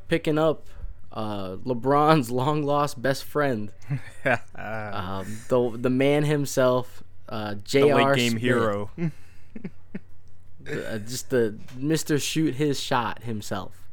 picking 0.07 0.37
up 0.37 0.65
uh, 1.11 1.57
LeBron's 1.57 2.31
long 2.41 2.63
lost 2.63 3.01
best 3.01 3.23
friend, 3.23 3.71
um, 4.55 5.37
the 5.49 5.77
the 5.79 5.89
man 5.89 6.23
himself, 6.23 7.03
uh, 7.29 7.55
JR 7.55 7.79
the 7.79 7.93
late 7.93 8.15
game 8.15 8.31
Smith. 8.31 8.41
hero. 8.41 8.91
uh, 8.99 10.97
just 10.99 11.29
the 11.29 11.57
Mister 11.77 12.17
Shoot 12.19 12.55
His 12.55 12.79
Shot 12.79 13.23
himself. 13.23 13.83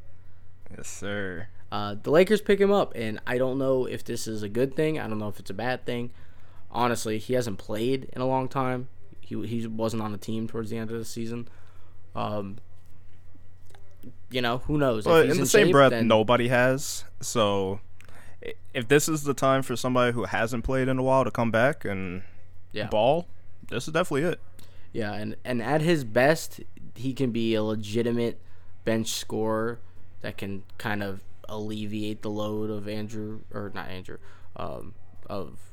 yes, 0.77 0.89
sir. 0.89 1.49
Uh, 1.73 1.95
the 2.03 2.11
Lakers 2.11 2.41
pick 2.41 2.61
him 2.61 2.73
up, 2.73 2.93
and 2.97 3.21
I 3.27 3.39
don't 3.39 3.57
know 3.57 3.85
if 3.87 4.03
this 4.03 4.27
is 4.27 4.43
a 4.43 4.49
good 4.49 4.75
thing. 4.75 4.99
I 4.99 5.07
don't 5.07 5.19
know 5.19 5.29
if 5.29 5.39
it's 5.39 5.51
a 5.51 5.55
bad 5.55 5.87
thing. 5.87 6.11
Honestly, 6.73 7.19
he 7.19 7.35
hasn't 7.35 7.59
played 7.59 8.09
in 8.13 8.21
a 8.23 8.27
long 8.27 8.49
time. 8.49 8.89
He 9.21 9.47
he 9.47 9.67
wasn't 9.67 10.03
on 10.03 10.13
the 10.13 10.19
team 10.19 10.47
towards 10.49 10.71
the 10.71 10.77
end 10.79 10.91
of 10.91 10.99
the 10.99 11.05
season. 11.05 11.49
Um, 12.15 12.59
you 14.31 14.41
know, 14.41 14.59
who 14.59 14.79
knows? 14.79 15.05
If 15.07 15.11
But 15.11 15.27
he's 15.27 15.35
in 15.37 15.41
the 15.43 15.47
same 15.47 15.67
shape, 15.67 15.73
breath, 15.73 15.91
then- 15.91 16.09
nobody 16.09 16.49
has. 16.49 17.05
So, 17.21 17.81
if 18.73 18.89
this 18.89 19.09
is 19.09 19.25
the 19.25 19.35
time 19.35 19.63
for 19.63 19.77
somebody 19.77 20.13
who 20.13 20.25
hasn't 20.25 20.65
played 20.65 20.89
in 20.89 20.99
a 20.99 21.03
while 21.03 21.25
to 21.25 21.31
come 21.31 21.51
back 21.51 21.85
and 21.85 22.23
Yeah. 22.73 22.87
ball, 22.89 23.27
this 23.69 23.87
is 23.89 23.93
definitely 23.93 24.23
it. 24.31 24.41
Yeah, 24.93 25.13
and 25.15 25.37
and 25.45 25.63
at 25.63 25.81
his 25.83 26.05
best, 26.05 26.61
he 26.95 27.13
can 27.13 27.31
be 27.31 27.55
a 27.55 27.63
legitimate 27.63 28.39
bench 28.85 29.09
scorer 29.09 29.79
that 30.23 30.37
can 30.39 30.63
kind 30.79 31.03
of 31.03 31.23
alleviate 31.49 32.23
the 32.23 32.31
load 32.31 32.71
of 32.71 32.89
Andrew 32.89 33.41
or 33.53 33.71
not 33.75 33.89
Andrew, 33.89 34.19
um, 34.57 34.95
of 35.29 35.70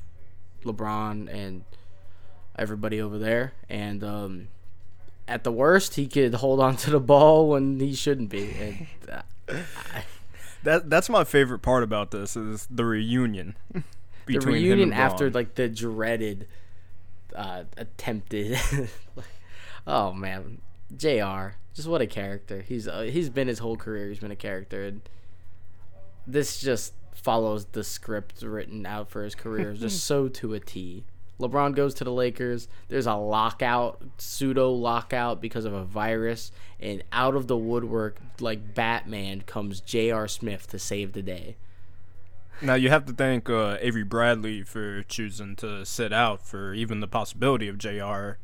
LeBron 0.64 1.32
and 1.32 1.64
everybody 2.56 3.00
over 3.00 3.18
there. 3.18 3.52
And 3.68 4.02
um, 4.02 4.48
at 5.26 5.44
the 5.44 5.52
worst, 5.52 5.94
he 5.94 6.06
could 6.06 6.34
hold 6.34 6.60
on 6.60 6.76
to 6.84 6.90
the 6.90 7.00
ball 7.00 7.50
when 7.50 7.80
he 7.80 7.94
shouldn't 7.94 8.30
be. 8.30 8.50
And 8.60 8.86
uh, 9.10 9.60
That 10.64 10.90
that's 10.90 11.08
my 11.08 11.24
favorite 11.24 11.60
part 11.60 11.82
about 11.82 12.10
this 12.10 12.36
is 12.36 12.66
the 12.68 12.84
reunion. 12.84 13.56
the 14.26 14.38
reunion 14.40 14.92
after 14.92 15.30
like 15.30 15.54
the 15.54 15.68
dreaded 15.68 16.46
uh, 17.34 17.64
attempted 17.76 18.58
oh 19.86 20.12
man 20.12 20.60
jr 20.94 21.56
just 21.74 21.88
what 21.88 22.00
a 22.00 22.06
character 22.06 22.62
he's 22.62 22.88
uh, 22.88 23.02
he's 23.02 23.30
been 23.30 23.48
his 23.48 23.58
whole 23.58 23.76
career 23.76 24.08
he's 24.08 24.18
been 24.18 24.30
a 24.30 24.36
character 24.36 24.84
and 24.84 25.02
this 26.26 26.60
just 26.60 26.92
follows 27.28 27.66
the 27.72 27.84
script 27.84 28.40
written 28.40 28.86
out 28.86 29.10
for 29.10 29.22
his 29.22 29.34
career 29.34 29.74
just 29.74 30.02
so 30.10 30.28
to 30.28 30.54
a 30.54 30.60
t 30.60 31.04
lebron 31.38 31.74
goes 31.74 31.92
to 31.92 32.02
the 32.02 32.10
lakers 32.10 32.68
there's 32.88 33.06
a 33.06 33.14
lockout 33.14 34.00
pseudo 34.16 34.70
lockout 34.70 35.38
because 35.38 35.66
of 35.66 35.74
a 35.74 35.84
virus 35.84 36.50
and 36.80 37.04
out 37.12 37.34
of 37.34 37.46
the 37.46 37.56
woodwork 37.56 38.16
like 38.40 38.74
batman 38.74 39.42
comes 39.42 39.80
jr 39.82 40.26
smith 40.26 40.66
to 40.66 40.78
save 40.78 41.12
the 41.12 41.20
day 41.20 41.54
Now 42.62 42.74
you 42.74 42.88
have 42.88 43.04
to 43.06 43.12
thank 43.12 43.48
uh, 43.50 43.76
Avery 43.80 44.02
Bradley 44.04 44.62
for 44.62 45.02
choosing 45.04 45.54
to 45.56 45.84
sit 45.84 46.12
out 46.12 46.44
for 46.44 46.72
even 46.74 46.98
the 47.00 47.06
possibility 47.06 47.68
of 47.68 47.78
JR 47.78 48.38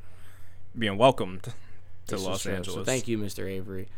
being 0.79 0.99
welcomed 0.99 1.43
to 1.43 1.53
This 2.07 2.23
Los. 2.23 2.47
Angeles. 2.47 2.77
So 2.77 2.85
thank 2.85 3.09
you, 3.09 3.19
Mr. 3.19 3.49
Avery. 3.51 3.89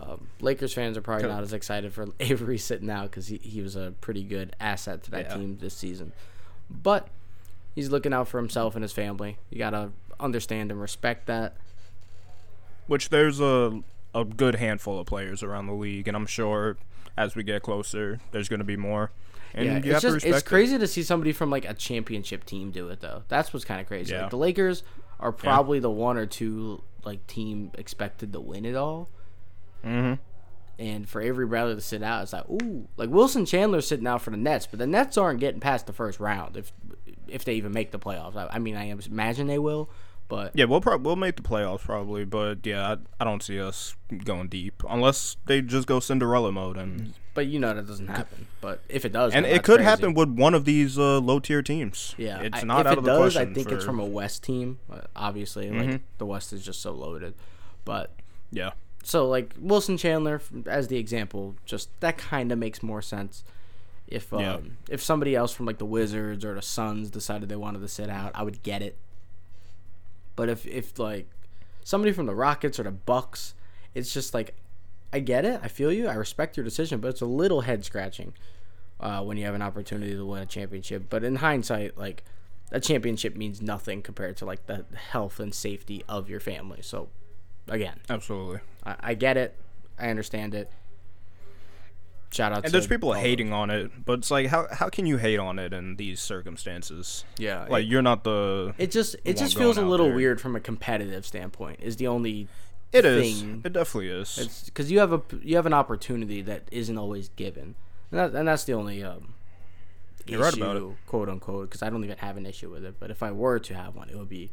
Um, 0.00 0.28
Lakers 0.40 0.72
fans 0.72 0.96
are 0.96 1.02
probably 1.02 1.28
not 1.28 1.42
as 1.42 1.52
excited 1.52 1.92
for 1.92 2.06
Avery 2.20 2.56
sitting 2.58 2.88
out 2.90 3.10
because 3.10 3.26
he, 3.26 3.36
he 3.42 3.60
was 3.60 3.76
a 3.76 3.92
pretty 4.00 4.22
good 4.22 4.56
asset 4.58 5.02
to 5.04 5.10
that 5.12 5.26
Yeah. 5.30 5.36
team 5.36 5.58
this 5.60 5.74
season. 5.76 6.12
But 6.70 7.08
he's 7.74 7.90
looking 7.90 8.12
out 8.12 8.28
for 8.28 8.38
himself 8.38 8.74
and 8.74 8.82
his 8.82 8.92
family. 8.92 9.36
You 9.50 9.58
got 9.58 9.70
to 9.70 9.90
understand 10.18 10.70
and 10.70 10.80
respect 10.80 11.26
that. 11.26 11.54
Which 12.86 13.10
there's 13.10 13.40
a 13.40 13.82
a 14.12 14.24
good 14.24 14.56
handful 14.56 14.98
of 14.98 15.06
players 15.06 15.42
around 15.42 15.66
the 15.68 15.72
league, 15.72 16.08
and 16.08 16.16
I'm 16.16 16.26
sure 16.26 16.76
as 17.16 17.36
we 17.36 17.44
get 17.44 17.62
closer, 17.62 18.18
there's 18.32 18.48
going 18.48 18.58
to 18.58 18.64
be 18.64 18.76
more. 18.76 19.12
And 19.54 19.66
yeah, 19.66 19.72
you 19.74 19.78
it's 19.78 19.86
have 19.92 20.02
just 20.02 20.14
respect 20.14 20.34
it's 20.34 20.48
crazy 20.48 20.78
to 20.78 20.86
see 20.86 21.02
somebody 21.02 21.32
from 21.32 21.50
like 21.50 21.64
a 21.64 21.74
championship 21.74 22.44
team 22.44 22.70
do 22.70 22.88
it 22.88 23.00
though. 23.00 23.22
That's 23.28 23.52
what's 23.52 23.64
kind 23.64 23.80
of 23.80 23.86
crazy. 23.86 24.12
Yeah. 24.14 24.22
Like 24.22 24.30
the 24.30 24.36
Lakers 24.38 24.82
are 25.20 25.32
probably 25.32 25.78
the 25.80 25.90
one 25.90 26.16
or 26.16 26.26
two 26.26 26.82
like 27.04 27.24
team 27.26 27.70
expected 27.76 28.32
to 28.32 28.40
win 28.40 28.64
it 28.64 28.74
all. 28.76 29.08
It. 29.82 29.86
hmm 29.88 30.14
And 30.78 31.08
for 31.08 31.20
Avery 31.20 31.46
Bradley 31.46 31.74
to 31.74 31.80
sit 31.80 32.02
out, 32.02 32.22
it's 32.22 32.32
like 32.32 32.48
ooh, 32.48 32.88
like 32.96 33.10
Wilson 33.10 33.44
Chandler's 33.46 33.86
sitting 33.86 34.06
out 34.06 34.22
for 34.22 34.30
the 34.30 34.36
Nets, 34.36 34.66
but 34.66 34.78
the 34.78 34.86
Nets 34.86 35.16
aren't 35.18 35.40
getting 35.40 35.60
past 35.60 35.86
the 35.86 35.92
first 35.92 36.20
round 36.20 36.56
if 36.56 36.72
if 37.28 37.44
they 37.44 37.54
even 37.54 37.72
make 37.72 37.90
the 37.92 37.98
playoffs. 37.98 38.34
I, 38.36 38.48
I 38.52 38.58
mean, 38.58 38.76
I 38.76 38.84
imagine 39.08 39.46
they 39.46 39.58
will, 39.58 39.88
but 40.28 40.50
Yeah, 40.54 40.64
we'll 40.64 40.80
probably 40.80 41.04
we'll 41.06 41.16
make 41.16 41.36
the 41.36 41.42
playoffs 41.42 41.80
probably, 41.80 42.24
but 42.24 42.64
yeah, 42.66 42.92
I, 42.92 42.96
I 43.20 43.24
don't 43.24 43.42
see 43.42 43.60
us 43.60 43.94
going 44.24 44.48
deep 44.48 44.82
unless 44.88 45.36
they 45.46 45.60
just 45.62 45.86
go 45.86 46.00
Cinderella 46.00 46.50
mode, 46.50 46.76
and 46.76 47.12
but 47.34 47.46
you 47.46 47.60
know 47.60 47.72
that 47.74 47.86
doesn't 47.86 48.08
happen. 48.08 48.46
But 48.60 48.80
if 48.88 49.04
it 49.04 49.12
does, 49.12 49.32
and 49.32 49.46
it 49.46 49.62
could 49.62 49.80
crazy. 49.80 50.02
hatt 50.02 50.14
with 50.14 50.30
one 50.30 50.54
of 50.54 50.64
these 50.64 50.98
uh, 50.98 51.20
low 51.20 51.38
tier 51.38 51.62
teams. 51.62 52.14
Yeah, 52.18 52.40
it's 52.40 52.58
I- 52.58 52.62
not 52.62 52.80
if 52.80 52.86
out 52.88 52.92
it 52.94 52.98
of 52.98 53.04
the 53.04 53.10
does, 53.10 53.34
question. 53.34 53.50
I 53.50 53.54
think 53.54 53.70
it's 53.70 53.84
from 53.84 54.00
a 54.00 54.04
West 54.04 54.42
team. 54.42 54.78
uh, 54.90 55.02
Obviously, 55.14 55.66
Mm-hmm. 55.66 55.90
like 55.92 56.00
the 56.18 56.26
West 56.26 56.52
is 56.52 56.64
just 56.64 56.80
so 56.82 56.90
loaded, 56.92 57.34
but 57.84 58.10
yeah. 58.50 58.70
So 59.02 59.26
like 59.28 59.54
Wilson 59.58 59.96
Chandler 59.96 60.40
as 60.66 60.88
the 60.88 60.96
example, 60.98 61.54
just 61.64 61.88
that 62.00 62.18
kind 62.18 62.52
of 62.52 62.58
makes 62.58 62.82
more 62.82 63.02
sense. 63.02 63.44
If 64.06 64.32
um, 64.32 64.40
Yeah. 64.40 64.58
if 64.88 65.02
somebody 65.02 65.34
else 65.36 65.52
from 65.52 65.66
like 65.66 65.78
the 65.78 65.84
Wizards 65.86 66.44
or 66.44 66.54
the 66.54 66.62
Suns 66.62 67.10
decided 67.10 67.48
they 67.48 67.56
wanted 67.56 67.80
to 67.80 67.88
sit 67.88 68.10
out, 68.10 68.32
I 68.34 68.42
would 68.42 68.62
get 68.62 68.82
it. 68.82 68.96
But 70.36 70.48
if 70.48 70.66
if 70.66 70.98
like 70.98 71.26
somebody 71.84 72.12
from 72.12 72.26
the 72.26 72.34
Rockets 72.34 72.78
or 72.78 72.84
the 72.84 72.90
Bucks, 72.90 73.54
it's 73.94 74.12
just 74.12 74.34
like 74.34 74.54
I 75.12 75.18
get 75.20 75.44
it, 75.44 75.60
I 75.62 75.68
feel 75.68 75.92
you, 75.92 76.06
I 76.08 76.14
respect 76.14 76.56
your 76.56 76.62
decision, 76.64 77.00
but 77.00 77.08
it's 77.08 77.20
a 77.20 77.26
little 77.26 77.62
head 77.62 77.84
scratching 77.84 78.32
uh, 79.00 79.22
when 79.24 79.36
you 79.36 79.44
have 79.44 79.54
an 79.56 79.62
opportunity 79.62 80.14
to 80.14 80.24
win 80.24 80.42
a 80.42 80.46
championship. 80.46 81.04
But 81.10 81.24
in 81.24 81.36
hindsight, 81.36 81.98
like 81.98 82.22
a 82.70 82.78
championship 82.80 83.34
means 83.36 83.60
nothing 83.60 84.02
compared 84.02 84.36
to 84.36 84.44
like 84.44 84.66
the 84.66 84.84
health 85.10 85.40
and 85.40 85.52
safety 85.52 86.04
of 86.08 86.28
your 86.30 86.38
family. 86.40 86.78
So 86.82 87.08
again, 87.70 87.98
Absolutely. 88.10 88.60
I, 88.84 88.96
I 89.00 89.14
get 89.14 89.36
it. 89.36 89.54
I 89.98 90.08
understand 90.10 90.54
it. 90.54 90.70
Shout 92.32 92.52
out 92.52 92.64
And 92.64 92.72
there's 92.72 92.86
people 92.86 93.12
hating 93.12 93.52
on 93.52 93.70
it, 93.70 93.90
but 94.04 94.20
it's 94.20 94.30
like 94.30 94.46
how 94.46 94.68
how 94.70 94.88
can 94.88 95.04
you 95.04 95.16
hate 95.16 95.38
on 95.40 95.58
it 95.58 95.72
in 95.72 95.96
these 95.96 96.20
circumstances? 96.20 97.24
Yeah, 97.38 97.66
Like 97.68 97.82
it, 97.84 97.88
you're 97.88 98.02
not 98.02 98.22
the 98.22 98.72
it 98.78 98.92
just 98.92 99.16
it 99.24 99.36
just 99.36 99.58
feels 99.58 99.76
a 99.76 99.82
little 99.84 100.06
there. 100.06 100.14
weird 100.14 100.40
from 100.40 100.54
a 100.54 100.60
competitive 100.60 101.26
standpoint. 101.26 101.80
Is 101.82 101.96
the 101.96 102.06
only 102.06 102.46
It 102.92 103.04
is. 103.04 103.40
thing. 103.40 103.62
It 103.64 103.72
definitely 103.72 104.10
is. 104.10 104.38
it's 104.38 104.62
because 104.64 104.92
you 104.92 105.00
have 105.00 105.12
a 105.12 105.20
you 105.42 105.56
have 105.56 105.66
an 105.66 105.74
opportunity 105.74 106.40
that 106.42 106.68
isn't 106.70 106.96
always 106.96 107.30
given, 107.30 107.74
and, 108.12 108.20
that, 108.20 108.32
and 108.32 108.46
that's 108.46 108.62
the 108.62 108.74
only 108.74 109.02
um, 109.02 109.34
You're 110.24 110.40
right 110.40 110.56
about 110.56 110.76
it. 110.76 110.84
quote 111.08 111.28
unquote. 111.28 111.68
Because 111.68 111.82
I 111.82 111.90
don't 111.90 112.04
even 112.04 112.18
have 112.18 112.36
an 112.36 112.46
issue 112.46 112.70
with 112.70 112.84
it, 112.84 112.94
but 113.00 113.10
if 113.10 113.24
I 113.24 113.32
were 113.32 113.58
to 113.58 113.74
have 113.74 113.96
one, 113.96 114.08
it 114.08 114.16
would 114.16 114.28
be 114.28 114.52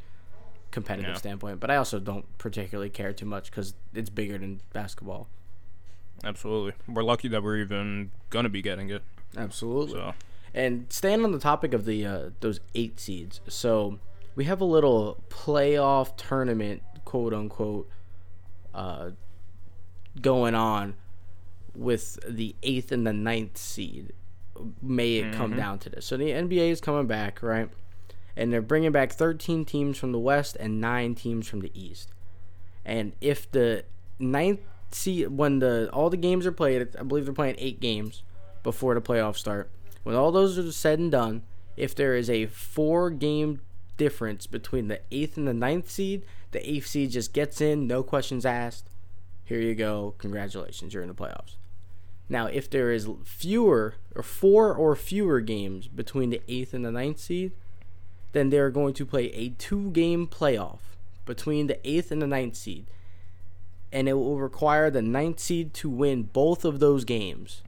competitive 0.72 1.12
Yeah. 1.14 1.18
standpoint. 1.18 1.60
But 1.60 1.72
I 1.72 1.76
also 1.78 2.00
don't 2.00 2.26
particularly 2.38 2.90
care 2.90 3.14
too 3.14 3.26
much 3.26 3.50
because 3.52 3.74
it's 3.94 4.10
bigger 4.10 4.38
than 4.38 4.62
basketball. 4.74 5.28
Absolutely. 6.24 6.74
We're 6.88 7.04
lucky 7.04 7.28
that 7.30 7.44
we're 7.44 7.58
even 7.58 8.12
gonna 8.30 8.50
be 8.50 8.62
getting 8.62 8.90
it. 8.90 9.04
Absolutely. 9.36 9.94
So 9.94 10.14
And 10.54 10.88
staying 10.92 11.24
on 11.24 11.32
the 11.32 11.40
topic 11.40 11.74
of 11.74 11.86
the 11.86 12.06
uh, 12.06 12.30
those 12.40 12.60
eight 12.74 13.00
seeds, 13.00 13.42
so 13.48 14.00
we 14.36 14.46
have 14.46 14.60
a 14.62 14.66
little 14.66 15.24
playoff 15.30 16.16
tournament, 16.18 16.82
quote 17.06 17.34
unquote, 17.34 17.90
uh, 18.74 19.12
going 20.22 20.56
on 20.56 20.96
with 21.76 22.18
the 22.28 22.56
eighth 22.64 22.92
and 22.92 23.06
the 23.06 23.14
ninth 23.14 23.58
seed. 23.58 24.14
May 24.82 25.18
it 25.18 25.34
come 25.34 25.56
down 25.56 25.78
to 25.80 25.90
this. 25.90 26.06
So 26.08 26.18
the 26.18 26.32
NBA 26.32 26.72
is 26.72 26.82
coming 26.82 27.06
back, 27.06 27.44
right? 27.44 27.70
And 28.38 28.54
they're 28.54 28.62
bringing 28.62 28.92
back 28.92 29.12
13 29.12 29.66
teams 29.66 29.98
from 29.98 30.12
the 30.12 30.20
West 30.20 30.56
and 30.60 30.80
nine 30.80 31.16
teams 31.16 31.48
from 31.48 31.62
the 31.62 31.72
East. 31.74 32.12
And 32.86 33.14
if 33.20 33.52
the 33.52 33.84
ninth 34.20 34.60
seed, 34.92 35.30
when 35.30 35.60
the 35.60 35.90
all 35.92 36.10
the 36.10 36.18
games 36.18 36.46
are 36.46 36.52
played, 36.52 36.96
I 36.98 37.04
believe 37.04 37.26
they're 37.26 37.34
playing 37.34 37.56
eight 37.58 37.80
games 37.80 38.24
before 38.64 38.94
the 38.94 39.02
playoffs 39.02 39.38
start. 39.38 39.72
When 40.04 40.16
all 40.16 40.32
those 40.32 40.58
are 40.58 40.72
said 40.72 41.00
and 41.00 41.12
done, 41.12 41.42
if 41.76 41.96
there 41.96 42.16
is 42.16 42.30
a 42.30 42.46
four 42.46 43.10
game 43.10 43.62
difference 43.98 44.46
between 44.46 44.88
the 44.88 45.02
eighth 45.12 45.36
and 45.36 45.48
the 45.48 45.54
ninth 45.54 45.90
seed, 45.90 46.24
the 46.52 46.70
eighth 46.70 46.88
seed 46.88 47.12
just 47.12 47.34
gets 47.34 47.60
in, 47.60 47.88
no 47.88 48.04
questions 48.04 48.46
asked. 48.46 48.90
Here 49.44 49.60
you 49.60 49.76
go. 49.76 50.14
Congratulations, 50.20 50.94
you're 50.94 51.04
in 51.04 51.10
the 51.10 51.16
playoffs. 51.16 51.56
Now, 52.30 52.48
if 52.48 52.70
there 52.70 52.92
is 52.92 53.08
fewer 53.24 53.96
or 54.16 54.22
four 54.22 54.74
or 54.74 54.96
fewer 54.96 55.40
games 55.40 55.88
between 55.88 56.30
the 56.30 56.42
eighth 56.48 56.74
and 56.74 56.86
the 56.86 56.92
ninth 56.92 57.20
seed, 57.20 57.54
then 58.38 58.50
they're 58.50 58.70
going 58.70 58.94
to 58.94 59.06
play 59.06 59.26
a 59.32 59.50
two 59.50 59.90
game 59.92 60.28
playoff 60.28 60.80
between 61.26 61.68
the 61.68 61.80
eighth 61.88 62.12
and 62.12 62.22
the 62.22 62.28
ninth 62.28 62.56
seed. 62.56 62.86
And 63.92 64.08
it 64.08 64.14
will 64.14 64.38
require 64.38 64.90
the 64.90 65.02
ninth 65.02 65.40
seed 65.40 65.74
to 65.76 65.90
win 65.90 66.24
both 66.24 66.64
of 66.64 66.80
those 66.80 67.04
games 67.04 67.64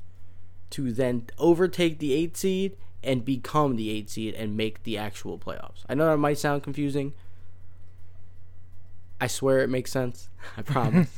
to 0.71 0.91
then 0.91 1.27
overtake 1.38 1.99
the 1.99 2.13
eighth 2.13 2.38
seed 2.38 2.77
and 3.03 3.25
become 3.25 3.75
the 3.75 3.89
eighth 3.89 4.09
seed 4.11 4.35
and 4.35 4.55
make 4.55 4.83
the 4.83 4.97
actual 4.97 5.39
playoffs. 5.39 5.83
I 5.88 5.95
know 5.95 6.05
that 6.05 6.17
might 6.17 6.38
sound 6.38 6.63
confusing. 6.63 7.13
I 9.21 9.27
swear 9.27 9.59
it 9.59 9.69
makes 9.69 9.91
sense. 9.91 10.29
I 10.57 10.61
promise. 10.61 11.09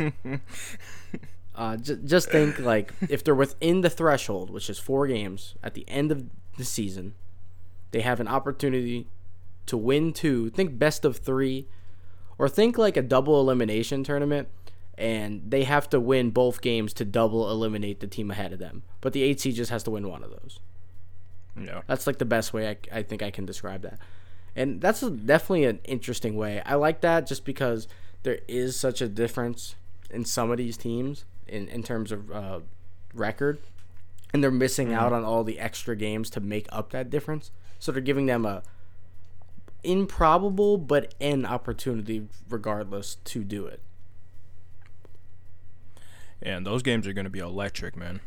uh, 1.55 1.77
just 1.77 2.29
think 2.29 2.60
like 2.60 2.93
if 3.10 3.24
they're 3.24 3.36
within 3.36 3.81
the 3.81 3.89
threshold, 3.89 4.50
which 4.50 4.70
is 4.70 4.79
four 4.79 5.08
games 5.08 5.55
at 5.62 5.74
the 5.74 5.84
end 5.89 6.12
of 6.12 6.25
the 6.58 6.65
season, 6.65 7.15
they 7.91 8.01
have 8.01 8.20
an 8.20 8.27
opportunity 8.27 9.08
to 9.72 9.78
win 9.78 10.13
two. 10.13 10.50
Think 10.51 10.78
best 10.78 11.04
of 11.04 11.18
three, 11.18 11.68
or 12.38 12.48
think 12.48 12.78
like 12.78 12.96
a 12.96 13.01
double 13.01 13.40
elimination 13.40 14.04
tournament, 14.04 14.48
and 14.98 15.42
they 15.50 15.63
have 15.63 15.90
to 15.90 16.00
win 16.00 16.30
both 16.30 16.62
games 16.62 16.94
to 16.94 17.06
double 17.06 17.50
eliminate 17.50 18.00
the 18.00 18.08
team 18.08 18.30
ahead 18.32 18.54
of 18.54 18.60
them. 18.60 18.84
But 19.01 19.13
the 19.13 19.24
eight 19.24 19.42
seed 19.42 19.56
just 19.56 19.72
has 19.72 19.84
to 19.84 19.92
win 19.92 20.08
one 20.08 20.24
of 20.24 20.30
those. 20.30 20.60
Yeah. 21.60 21.82
That's 21.88 22.08
like 22.08 22.18
the 22.20 22.25
best 22.25 22.54
way 22.54 22.70
I, 22.70 23.00
I 23.00 23.04
think 23.04 23.22
I 23.22 23.32
can 23.32 23.46
describe 23.46 23.82
that. 23.82 24.00
And 24.56 24.80
that's 24.82 25.01
a, 25.04 25.10
definitely 25.10 25.66
an 25.66 25.80
interesting 25.86 26.36
way. 26.36 26.62
I 26.66 26.75
like 26.75 27.01
that 27.01 27.28
just 27.28 27.46
because 27.46 27.88
there 28.24 28.40
is 28.48 28.80
such 28.80 29.01
a 29.01 29.08
difference 29.08 29.75
in 30.10 30.25
some 30.25 30.51
of 30.51 30.58
these 30.58 30.78
teams 30.78 31.25
in, 31.48 31.68
in 31.68 31.84
terms 31.84 32.12
of 32.12 32.32
uh, 32.32 32.60
record. 33.13 33.60
And 34.34 34.42
they're 34.44 34.51
missing 34.51 34.88
Mm-hmm. 34.90 35.00
out 35.00 35.13
on 35.13 35.24
all 35.24 35.44
the 35.44 35.60
extra 35.60 35.96
games 35.96 36.30
to 36.32 36.40
make 36.40 36.68
up 36.72 36.92
that 36.92 37.10
difference. 37.10 37.51
So 37.80 37.92
they're 37.92 38.01
giving 38.01 38.28
them 38.28 38.46
a 38.46 38.62
improbable 39.84 40.78
but 40.78 41.14
an 41.20 41.46
opportunity 41.46 42.28
regardless 42.50 43.16
to 43.26 43.44
do 43.44 43.66
it. 43.66 43.82
And 46.42 46.66
those 46.66 46.82
games 46.82 47.08
are 47.08 47.14
going 47.14 47.26
to 47.26 47.32
be 47.32 47.40
electric, 47.40 47.96
man. 47.96 48.22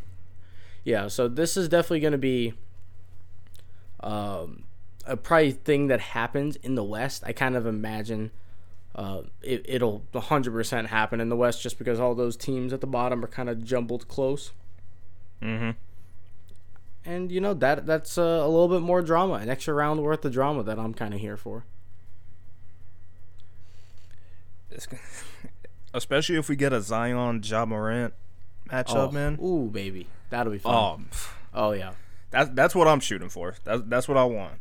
Yeah, 0.84 1.08
so 1.08 1.28
this 1.28 1.56
is 1.56 1.68
definitely 1.68 2.00
going 2.00 2.12
to 2.12 2.18
be 2.18 2.54
um, 4.00 4.64
a 5.06 5.16
probably 5.16 5.52
thing 5.52 5.88
that 5.88 6.00
happens 6.00 6.56
in 6.56 6.74
the 6.74 6.84
West. 6.84 7.24
I 7.26 7.32
kind 7.32 7.56
of 7.56 7.66
imagine 7.66 8.30
uh, 8.94 9.22
it, 9.42 9.64
it'll 9.68 10.04
100% 10.12 10.86
happen 10.86 11.20
in 11.20 11.28
the 11.28 11.36
West 11.36 11.62
just 11.62 11.78
because 11.78 11.98
all 11.98 12.14
those 12.14 12.36
teams 12.36 12.72
at 12.72 12.80
the 12.80 12.86
bottom 12.86 13.24
are 13.24 13.28
kind 13.28 13.48
of 13.48 13.64
jumbled 13.64 14.06
close. 14.06 14.52
Mm-hmm. 15.42 15.70
And, 17.06 17.30
you 17.30 17.40
know, 17.40 17.52
that 17.54 17.84
that's 17.86 18.16
uh, 18.16 18.22
a 18.22 18.48
little 18.48 18.68
bit 18.68 18.80
more 18.80 19.02
drama, 19.02 19.34
an 19.34 19.48
extra 19.50 19.74
round 19.74 20.02
worth 20.02 20.24
of 20.24 20.32
drama 20.32 20.62
that 20.62 20.78
I'm 20.78 20.94
kind 20.94 21.12
of 21.12 21.20
here 21.20 21.36
for. 21.36 21.64
Especially 25.94 26.36
if 26.36 26.48
we 26.48 26.56
get 26.56 26.72
a 26.72 26.80
Zion 26.80 27.40
Ja 27.44 27.64
Morant 27.64 28.14
matchup, 28.68 29.08
oh, 29.08 29.10
man. 29.10 29.38
Ooh, 29.42 29.70
baby. 29.70 30.06
That'll 30.30 30.52
be 30.52 30.58
fun. 30.58 31.08
Oh, 31.12 31.30
Oh, 31.56 31.70
yeah. 31.70 31.92
that's 32.32 32.50
that's 32.50 32.74
what 32.74 32.88
I'm 32.88 32.98
shooting 32.98 33.28
for. 33.28 33.54
That's 33.62 33.82
that's 33.86 34.08
what 34.08 34.16
I 34.16 34.24
want. 34.24 34.54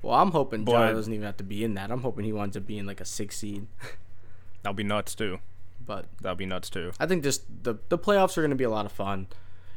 Well, 0.00 0.14
I'm 0.14 0.30
hoping 0.30 0.64
But- 0.64 0.72
John 0.72 0.94
doesn't 0.94 1.12
even 1.12 1.26
have 1.26 1.36
to 1.38 1.44
be 1.44 1.62
in 1.62 1.74
that. 1.74 1.90
I'm 1.90 2.00
hoping 2.00 2.24
he 2.24 2.32
winds 2.32 2.56
up 2.56 2.66
being 2.66 2.86
like 2.86 3.00
a 3.02 3.04
six 3.04 3.36
seed. 3.36 3.66
That'll 4.62 4.74
be 4.74 4.82
nuts 4.84 5.14
too. 5.14 5.40
But 5.84 6.06
That'll 6.22 6.36
be 6.36 6.46
nuts 6.46 6.70
too. 6.70 6.92
I 6.98 7.06
think 7.06 7.22
just 7.22 7.42
the 7.64 7.74
the 7.90 7.98
playoffs 7.98 8.38
are 8.38 8.40
going 8.40 8.50
to 8.50 8.56
be 8.56 8.64
a 8.64 8.70
lot 8.70 8.86
of 8.86 8.92
fun 8.92 9.26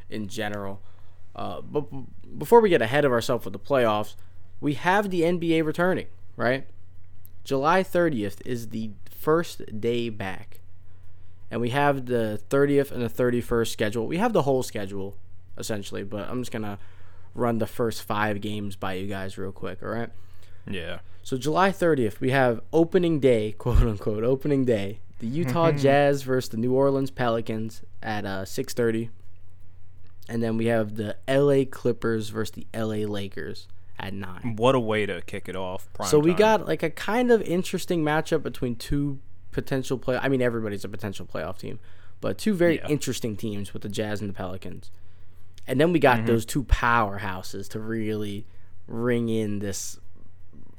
in 0.10 0.28
general. 0.30 0.80
Uh, 1.36 1.62
but 1.62 1.90
b- 1.92 2.06
before 2.38 2.62
we 2.62 2.70
get 2.70 2.82
ahead 2.82 3.06
of 3.06 3.12
ourselves 3.12 3.46
with 3.46 3.54
the 3.54 3.60
playoffs, 3.60 4.16
we 4.60 4.74
have 4.74 5.10
the 5.10 5.22
NBA 5.22 5.66
returning, 5.66 6.08
right? 6.36 6.68
July 7.44 7.84
30th 7.84 8.46
is 8.46 8.70
the 8.70 8.92
first 9.10 9.80
day 9.80 10.10
back. 10.10 10.60
And 11.50 11.60
we 11.60 11.70
have 11.70 12.06
the 12.06 12.40
30th 12.50 12.92
and 12.92 13.02
the 13.02 13.10
31st 13.10 13.68
schedule. 13.68 14.08
We 14.08 14.18
have 14.18 14.34
the 14.34 14.44
whole 14.44 14.64
schedule, 14.64 15.18
essentially, 15.58 16.04
but 16.04 16.30
I'm 16.30 16.42
just 16.42 16.52
going 16.52 16.64
to 16.64 16.78
run 17.36 17.58
the 17.58 17.68
first 17.68 18.04
five 18.04 18.42
games 18.42 18.76
by 18.76 18.94
you 18.94 19.08
guys 19.08 19.38
real 19.38 19.52
quick, 19.52 19.82
all 19.84 19.90
right? 19.90 20.10
Yeah. 20.70 21.00
So 21.24 21.38
July 21.38 21.72
30th, 21.72 22.20
we 22.20 22.32
have 22.32 22.62
opening 22.72 23.20
day, 23.20 23.52
quote 23.58 23.80
unquote, 23.82 24.24
opening 24.24 24.66
day. 24.66 25.00
The 25.20 25.28
Utah 25.28 25.72
Jazz 25.78 26.24
versus 26.24 26.50
the 26.50 26.58
New 26.58 26.74
Orleans 26.74 27.12
Pelicans 27.12 27.82
at 28.02 28.26
uh, 28.26 28.44
6:30, 28.44 29.10
and 30.32 30.42
then 30.42 30.58
we 30.58 30.66
have 30.68 30.96
the 30.96 31.16
LA 31.28 31.66
Clippers 31.70 32.30
versus 32.30 32.52
the 32.56 32.66
LA 32.74 33.06
Lakers 33.08 33.68
at 34.00 34.14
nine. 34.14 34.56
What 34.56 34.74
a 34.74 34.80
way 34.80 35.06
to 35.06 35.22
kick 35.22 35.48
it 35.50 35.56
off. 35.56 35.88
Prime 35.94 36.10
So 36.10 36.18
we 36.20 36.32
time. 36.32 36.38
got 36.40 36.68
like 36.68 36.82
a 36.84 36.90
kind 36.90 37.30
of 37.32 37.42
interesting 37.44 38.04
matchup 38.04 38.42
between 38.42 38.76
two 38.76 39.20
potential 39.52 39.98
play. 39.98 40.18
I 40.18 40.28
mean, 40.30 40.42
everybody's 40.42 40.84
a 40.86 40.90
potential 40.90 41.26
playoff 41.26 41.58
team, 41.60 41.80
but 42.22 42.38
two 42.38 42.54
very 42.54 42.78
Yeah. 42.78 42.88
interesting 42.88 43.36
teams 43.36 43.74
with 43.74 43.84
the 43.84 43.90
Jazz 43.90 44.22
and 44.22 44.30
the 44.30 44.34
Pelicans. 44.34 44.90
And 45.68 45.80
then 45.80 45.92
we 45.94 46.00
got 46.00 46.18
Mm-hmm. 46.20 46.26
those 46.28 46.46
two 46.46 46.64
powerhouses 46.64 47.68
to 47.70 47.80
really 47.80 48.46
ring 48.88 49.30
in 49.30 49.60
this 49.60 50.00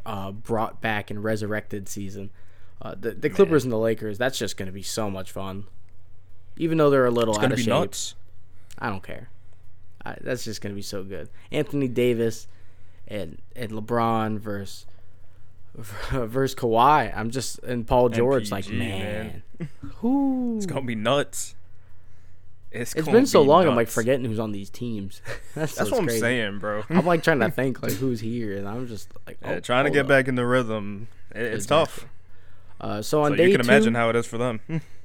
uh, 0.05 0.33
brought 0.33 0.81
back 0.81 1.11
and 1.11 1.23
resurrected 1.23 1.89
season. 1.89 2.31
Uh, 2.81 2.95
the 2.99 3.13
the 3.13 3.31
Clippers 3.31 3.63
and 3.63 3.73
the 3.73 3.79
Lakers. 3.79 4.19
That's 4.19 4.37
just 4.37 4.57
going 4.57 4.67
to 4.67 4.73
be 4.73 4.83
so 4.83 5.09
much 5.09 5.31
fun. 5.31 5.65
Even 6.57 6.79
though 6.79 6.91
they're 6.91 7.07
a 7.07 7.11
little 7.13 7.35
It's 7.37 7.45
out 7.45 7.53
of 7.53 7.57
be 7.57 7.63
shape, 7.63 7.71
nuts. 7.71 8.15
I 8.79 8.89
don't 8.89 9.03
care. 9.05 9.29
I, 10.05 10.17
that's 10.21 10.45
just 10.45 10.61
gonna 10.61 10.75
be 10.75 10.83
so 10.83 11.03
good. 11.05 11.29
Anthony 11.51 11.89
Davis 11.89 12.47
and 13.09 13.39
and 13.57 13.71
LeBron 13.73 14.39
versus 14.39 14.87
versus 16.11 16.55
Kawhi. 16.55 17.17
I'm 17.17 17.31
just 17.31 17.59
and 17.61 17.87
Paul 17.87 18.09
George. 18.09 18.51
like 18.51 18.65
MPG, 18.67 18.79
man, 18.79 19.43
man. 19.59 19.69
who? 19.97 20.55
It's 20.57 20.67
gonna 20.67 20.83
be 20.83 20.95
nuts. 20.95 21.55
It's, 22.71 22.95
It's 22.95 23.07
been 23.07 23.27
so 23.27 23.43
be 23.43 23.49
long. 23.51 23.69
I'm 23.69 23.77
like 23.77 23.89
forgetting 23.89 24.25
who's 24.25 24.39
on 24.39 24.53
these 24.53 24.71
teams. 24.71 25.21
that's 25.55 25.75
That's 25.75 25.91
what 25.91 26.01
I'm 26.01 26.07
crazy. 26.07 26.21
saying, 26.21 26.59
bro. 26.59 26.83
I'm 26.89 27.05
like 27.05 27.23
trying 27.23 27.41
to 27.41 27.51
think 27.51 27.83
like 27.83 27.93
who's 27.93 28.21
here, 28.21 28.57
and 28.57 28.67
I'm 28.67 28.87
just 28.89 29.09
like 29.27 29.37
Yeah, 29.43 29.53
oh, 29.57 29.61
trying 29.61 29.85
to 29.85 29.91
get 29.91 30.03
up. 30.03 30.09
back 30.09 30.27
in 30.27 30.37
the 30.37 30.47
rhythm. 30.47 31.09
It, 31.35 31.43
it's 31.43 31.65
Exactly. 31.65 31.77
tough. 32.03 32.07
Uh, 32.81 33.03
so 33.03 33.23
on 33.23 33.33
So 33.33 33.37
day 33.37 33.45
you 33.51 33.57
can 33.57 33.65
two, 33.65 33.71
imagine 33.71 33.95
how 33.95 34.09
it 34.09 34.17
is 34.17 34.27
for 34.27 34.39
them. 34.39 34.61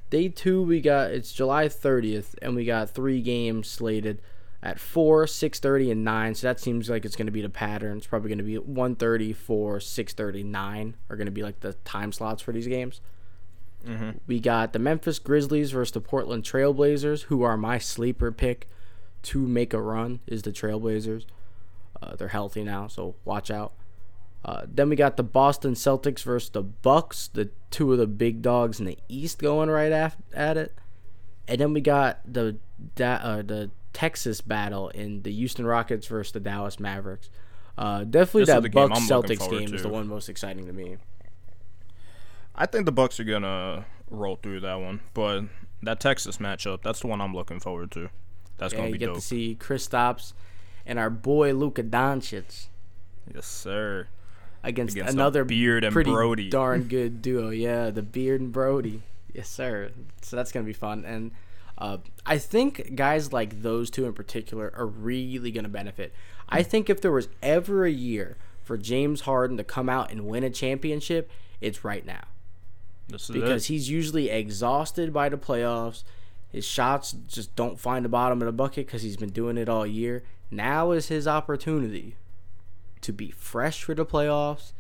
day 0.10 0.30
two 0.30 0.64
we 0.64 0.80
got 0.80 1.12
it's 1.12 1.34
July 1.34 1.66
30th, 1.68 2.36
and 2.42 2.56
we 2.56 2.64
got 2.64 2.90
three 2.90 3.22
games 3.22 3.68
slated 3.68 4.22
at 4.64 4.80
four, 4.80 5.26
6:30, 5.26 5.92
and 5.92 6.04
nine. 6.04 6.34
So 6.36 6.48
that 6.48 6.60
seems 6.60 6.90
like 6.90 7.06
it's 7.06 7.16
going 7.16 7.28
to 7.28 7.32
be 7.32 7.42
the 7.42 7.50
pattern. 7.50 7.98
It's 7.98 8.08
probably 8.08 8.30
going 8.30 8.38
to 8.40 8.44
be 8.44 8.58
1:30, 8.58 9.34
4, 9.36 9.80
6:30, 9.80 10.44
9 10.44 10.96
are 11.10 11.16
going 11.16 11.26
to 11.26 11.32
be 11.32 11.44
like 11.44 11.60
the 11.60 11.74
time 11.86 12.12
slots 12.12 12.42
for 12.42 12.52
these 12.52 12.68
games. 12.68 13.00
Mhm. 13.86 14.20
We 14.28 14.40
got 14.40 14.74
the 14.74 14.80
Memphis 14.80 15.20
Grizzlies 15.20 15.72
versus 15.72 15.92
the 15.94 16.02
Portland 16.02 16.44
Trailblazers, 16.44 17.24
who 17.24 17.44
are 17.44 17.56
my 17.58 17.78
sleeper 17.78 18.32
pick 18.32 18.68
to 19.24 19.48
make 19.48 19.74
a 19.74 19.82
run. 19.82 20.20
Is 20.28 20.42
the 20.42 20.52
Trailblazers? 20.52 21.26
Uh, 22.02 22.16
they're 22.16 22.28
healthy 22.30 22.64
now, 22.64 22.88
so 22.88 23.16
watch 23.26 23.50
out. 23.52 23.74
Uh, 24.46 24.64
then 24.68 24.90
we 24.90 24.96
got 24.96 25.18
the 25.18 25.24
Boston 25.24 25.74
Celtics 25.74 26.24
versus 26.24 26.50
the 26.50 26.62
Bucks, 26.64 27.28
the 27.28 27.50
two 27.72 27.92
of 27.92 27.98
the 27.98 28.08
big 28.08 28.42
dogs 28.42 28.80
in 28.80 28.86
the 28.86 28.98
East 29.10 29.40
going 29.40 29.70
right 29.70 29.92
af- 29.92 30.18
at 30.34 30.58
it. 30.58 30.74
And 31.48 31.60
then 31.60 31.74
we 31.74 31.82
got 31.82 32.20
the 32.32 32.58
da- 32.96 33.16
uh, 33.22 33.42
the 33.42 33.72
Texas 33.98 34.42
battle 34.42 34.90
in 34.90 35.24
the 35.24 35.32
Houston 35.32 35.66
Rockets 35.66 36.06
versus 36.06 36.32
the 36.32 36.40
Dallas 36.40 36.80
Mavericks. 36.80 37.32
Uh, 37.76 38.04
definitely 38.04 38.42
This 38.44 38.50
that 38.62 38.72
Bucks 38.72 39.00
Celtics 39.10 39.50
game 39.50 39.74
is 39.74 39.82
the 39.82 39.90
one 39.90 40.08
most 40.08 40.30
exciting 40.30 40.68
to 40.68 40.72
me. 40.74 40.98
I 42.54 42.68
think 42.68 42.86
the 42.86 42.92
Bucks 42.92 43.20
are 43.20 43.24
gonna 43.24 43.86
roll 44.12 44.36
through 44.36 44.60
that 44.60 44.76
one, 44.76 45.00
but 45.16 45.46
that 45.82 46.00
Texas 46.00 46.38
matchup, 46.38 46.84
that's 46.84 47.00
the 47.00 47.08
one 47.08 47.22
I'm 47.22 47.34
looking 47.34 47.60
forward 47.60 47.90
to. 47.94 48.10
That's 48.60 48.72
Yeah, 48.72 48.78
gonna 48.82 48.90
you 48.90 48.94
be 48.94 49.00
get 49.00 49.06
dope. 49.08 49.16
to 49.16 49.22
see 49.22 49.58
Kristaps 49.60 50.34
and 50.86 51.00
our 51.00 51.10
boy 51.10 51.54
Luka 51.54 51.82
Doncic 51.84 52.68
Yes, 53.34 53.48
sir. 53.48 54.10
against, 54.64 54.96
Against 54.96 55.14
another 55.16 55.44
Beard 55.44 55.84
and 55.84 55.92
pretty 55.92 56.12
Brody. 56.12 56.50
darn 56.50 56.84
good 56.88 57.24
duo. 57.24 57.50
Yeah, 57.50 57.90
the 57.90 58.04
Beard 58.04 58.42
and 58.42 58.52
Brody. 58.52 59.02
Yes, 59.34 59.50
sir. 59.50 59.90
So 60.22 60.36
that's 60.36 60.52
gonna 60.52 60.66
be 60.68 60.74
fun, 60.74 61.04
and 61.04 61.32
uh, 61.78 61.98
I 62.26 62.38
think 62.38 62.96
guys 62.96 63.32
like 63.32 63.62
those 63.62 63.90
two 63.90 64.06
in 64.06 64.14
particular 64.14 64.72
are 64.76 64.86
really 64.88 65.52
gonna 65.52 65.70
benefit. 65.70 66.14
I 66.50 66.64
think 66.64 66.90
if 66.90 67.02
there 67.02 67.12
was 67.12 67.30
ever 67.42 67.86
a 67.86 67.92
year 67.92 68.38
for 68.64 68.78
James 68.78 69.22
Harden 69.22 69.58
to 69.58 69.64
come 69.64 69.90
out 69.90 70.12
and 70.12 70.26
win 70.26 70.44
a 70.44 70.50
championship, 70.50 71.30
it's 71.62 71.84
right 71.84 72.06
now. 72.06 72.24
This 73.10 73.30
is 73.30 73.36
Because 73.36 73.66
it. 73.66 73.74
he's 73.74 73.90
usually 73.90 74.30
exhausted 74.30 75.14
by 75.14 75.30
the 75.30 75.38
playoffs. 75.38 76.04
His 76.50 76.66
shots 76.66 77.12
just 77.28 77.56
don't 77.56 77.80
find 77.80 78.04
the 78.06 78.10
bottom 78.10 78.42
of 78.42 78.46
the 78.46 78.52
bucket 78.52 78.86
because 78.88 79.02
he's 79.04 79.18
been 79.18 79.30
doing 79.30 79.58
it 79.58 79.70
all 79.70 79.86
year. 79.86 80.24
Now 80.50 80.92
is 80.92 81.08
his 81.08 81.28
opportunity 81.28 82.16
to 83.02 83.12
be 83.14 83.32
fresh 83.32 83.84
for 83.84 83.94
the 83.94 84.06
playoffs. 84.06 84.72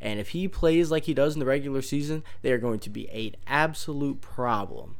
And 0.00 0.20
if 0.20 0.28
he 0.30 0.46
plays 0.48 0.90
like 0.90 1.04
he 1.04 1.14
does 1.14 1.34
in 1.34 1.40
the 1.40 1.46
regular 1.46 1.82
season, 1.82 2.22
they 2.42 2.52
are 2.52 2.58
going 2.58 2.78
to 2.80 2.90
be 2.90 3.08
an 3.10 3.34
absolute 3.46 4.20
problem. 4.20 4.96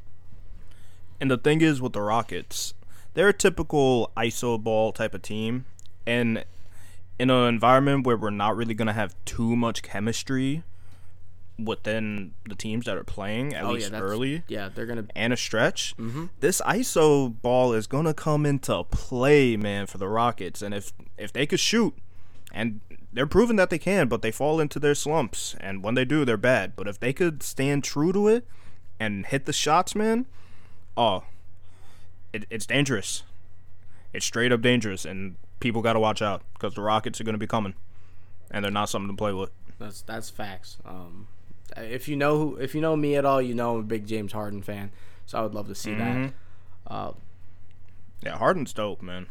And 1.21 1.31
the 1.31 1.39
thing 1.39 1.61
is 1.63 1.81
with 1.81 1.93
the 1.95 2.03
Rockets, 2.03 2.75
they're 3.15 3.29
a 3.29 3.33
typical 3.33 4.11
iso 4.17 4.63
ball 4.63 4.93
type 4.93 5.15
of 5.15 5.23
team, 5.23 5.65
and 6.07 6.45
in 7.19 7.31
an 7.31 7.49
environment 7.49 8.05
where 8.07 8.17
we're 8.17 8.31
not 8.31 8.57
really 8.57 8.75
gonna 8.75 8.93
have 8.93 9.15
too 9.25 9.57
much 9.57 9.83
chemistry 9.83 10.63
within 11.59 12.33
the 12.47 12.55
teams 12.55 12.85
that 12.85 12.97
are 12.99 13.05
playing 13.05 13.55
at 13.55 13.65
Oh, 13.65 13.73
least 13.73 13.91
that's- 13.91 14.03
early 14.11 14.43
Yeah, 14.47 14.69
they're 14.75 14.85
going 14.85 15.07
to. 15.07 15.17
and 15.17 15.33
a 15.33 15.37
stretch. 15.39 15.95
Mm-hmm. 15.97 16.27
This 16.41 16.61
ISO 16.67 17.29
ball 17.41 17.73
is 17.73 17.87
gonna 17.87 18.13
come 18.13 18.45
into 18.45 18.85
play, 18.85 19.57
man, 19.57 19.87
for 19.87 19.97
the 19.97 20.09
Rockets. 20.09 20.61
And 20.61 20.75
if 20.75 20.93
if 21.17 21.33
they 21.33 21.47
could 21.47 21.61
shoot, 21.61 21.95
and 22.53 22.81
they're 23.11 23.27
proving 23.27 23.57
that 23.57 23.71
they 23.71 23.79
can, 23.79 24.07
but 24.09 24.21
they 24.21 24.31
fall 24.31 24.61
into 24.61 24.79
their 24.79 24.95
slumps, 24.95 25.57
and 25.59 25.83
when 25.83 25.95
they 25.95 26.05
do, 26.05 26.27
they're 26.27 26.37
bad. 26.37 26.77
But 26.77 26.87
if 26.89 27.01
they 27.01 27.15
could 27.15 27.43
stand 27.43 27.83
true 27.85 28.13
to 28.13 28.29
it 28.29 28.47
and 29.01 29.25
hit 29.25 29.47
the 29.47 29.55
shots, 29.55 29.95
man, 29.95 30.27
oh, 30.97 31.25
it, 32.33 32.45
it's 32.51 32.67
dangerous. 32.67 33.23
It's 34.13 34.25
straight 34.27 34.53
up 34.53 34.61
dangerous, 34.63 35.05
and 35.05 35.37
people 35.61 35.83
got 35.83 35.93
to 35.95 36.01
watch 36.01 36.23
out 36.23 36.43
because 36.55 36.75
the 36.75 36.81
Rockets 36.83 37.21
are 37.21 37.25
gonna 37.25 37.39
be 37.39 37.47
coming, 37.47 37.75
and 38.51 38.65
they're 38.65 38.73
not 38.73 38.89
something 38.89 39.11
to 39.11 39.17
play 39.17 39.33
with. 39.33 39.51
That's 39.79 40.03
that's 40.03 40.31
facts. 40.31 40.79
Um, 40.85 41.29
if 41.77 42.09
you 42.09 42.17
know 42.17 42.39
who, 42.39 42.57
if 42.57 42.75
you 42.75 42.81
know 42.81 42.97
me 42.97 43.17
at 43.17 43.25
all, 43.25 43.43
you 43.43 43.55
know 43.55 43.75
I'm 43.75 43.81
a 43.81 43.83
big 43.83 44.07
James 44.07 44.33
Harden 44.33 44.63
fan. 44.63 44.91
So 45.27 45.39
I 45.39 45.43
would 45.43 45.55
love 45.55 45.69
to 45.69 45.75
see 45.75 45.93
that. 45.95 46.17
Mhm. 46.17 46.33
Uh, 46.87 47.13
Yeah, 48.23 48.39
Harden's 48.39 48.73
dope, 48.73 49.03
man. 49.03 49.27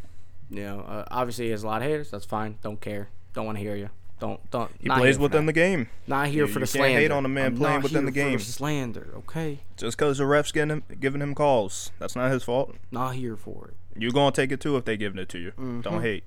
you 0.52 0.62
know, 0.64 0.82
uh, 0.82 1.06
obviously 1.10 1.46
he 1.46 1.52
has 1.52 1.64
a 1.64 1.68
lot 1.68 1.82
of 1.82 1.88
haters. 1.88 2.12
That's 2.12 2.26
fine. 2.26 2.60
Don't 2.62 2.80
care. 2.82 3.08
Don't 3.34 3.46
want 3.46 3.58
to 3.58 3.64
hear 3.64 3.76
you. 3.76 3.90
Don't 4.20 4.40
don't. 4.52 4.72
He 4.80 4.88
plays 4.90 5.20
within 5.20 5.46
the 5.46 5.52
game. 5.54 5.90
Not 6.08 6.28
here 6.30 6.48
for 6.48 6.54
the 6.56 6.60
you 6.62 6.66
slander. 6.68 6.90
can't 6.90 7.02
hate 7.02 7.12
on 7.12 7.26
a 7.26 7.30
man 7.30 7.48
I'm 7.48 7.58
playing 7.58 7.82
within 7.82 8.06
the 8.06 8.12
game. 8.12 8.40
slander, 8.40 9.10
okay? 9.18 9.60
Just 9.76 9.98
because 9.98 10.20
the 10.20 10.24
refs 10.24 10.54
getting 10.54 10.70
him, 10.70 10.84
giving 11.00 11.22
him 11.22 11.36
calls, 11.36 11.92
that's 12.00 12.16
not 12.16 12.32
his 12.32 12.44
fault. 12.44 12.76
Not 12.92 13.16
here 13.16 13.36
for 13.36 13.70
it. 13.70 14.02
You're 14.02 14.12
gonna 14.14 14.32
take 14.32 14.52
it 14.54 14.62
too 14.62 14.78
if 14.78 14.86
they 14.86 14.96
giving 14.96 15.20
it 15.20 15.28
to 15.30 15.38
you. 15.40 15.52
Don't 15.82 16.02
hate. 16.02 16.24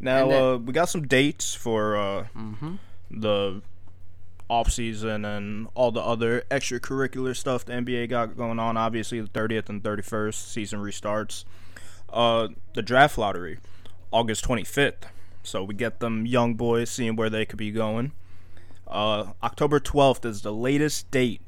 Now 0.00 0.28
then- 0.28 0.42
uh, 0.42 0.56
we 0.58 0.72
got 0.72 0.88
some 0.88 1.06
dates 1.06 1.54
for 1.54 1.96
uh, 1.96 2.26
Mhm. 2.36 2.78
the 3.10 3.62
off 4.48 4.70
season 4.70 5.24
and 5.24 5.68
all 5.74 5.90
the 5.90 6.00
other 6.00 6.42
extracurricular 6.50 7.36
stuff 7.36 7.64
the 7.64 7.72
NBA 7.74 8.06
got 8.08 8.36
going 8.36 8.58
on. 8.58 8.76
Obviously, 8.76 9.20
the 9.20 9.28
30th 9.28 9.68
and 9.68 9.82
31st 9.82 10.52
season 10.52 10.80
restarts. 10.80 11.44
Uh, 12.12 12.48
the 12.74 12.82
draft 12.82 13.18
lottery, 13.18 13.58
August 14.12 14.44
25th. 14.44 15.08
So 15.46 15.62
we 15.64 15.74
get 15.74 16.00
them 16.00 16.26
young 16.26 16.54
boys 16.54 16.90
seeing 16.90 17.16
where 17.16 17.30
they 17.30 17.44
could 17.46 17.58
be 17.58 17.70
going. 17.70 18.12
Uh, 18.86 19.32
October 19.42 19.80
12th 19.80 20.24
is 20.24 20.42
the 20.42 20.52
latest 20.52 21.10
date 21.10 21.40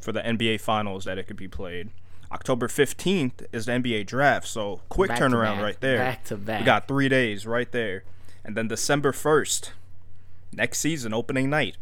for 0.00 0.12
the 0.12 0.20
NBA 0.20 0.60
Finals 0.60 1.04
that 1.04 1.18
it 1.18 1.24
could 1.26 1.36
be 1.36 1.48
played. 1.48 1.90
October 2.32 2.68
15th 2.68 3.44
is 3.52 3.66
the 3.66 3.72
NBA 3.72 4.06
draft. 4.06 4.46
So 4.46 4.80
quick 4.88 5.08
Back 5.08 5.20
turnaround 5.20 5.62
right 5.62 5.80
there. 5.80 5.98
Back 5.98 6.24
to 6.24 6.36
back. 6.36 6.60
We 6.60 6.66
got 6.66 6.86
three 6.88 7.08
days 7.08 7.46
right 7.46 7.70
there. 7.70 8.04
And 8.44 8.56
then 8.56 8.68
December 8.68 9.12
1st, 9.12 9.70
next 10.52 10.78
season, 10.78 11.12
opening 11.12 11.50
night. 11.50 11.76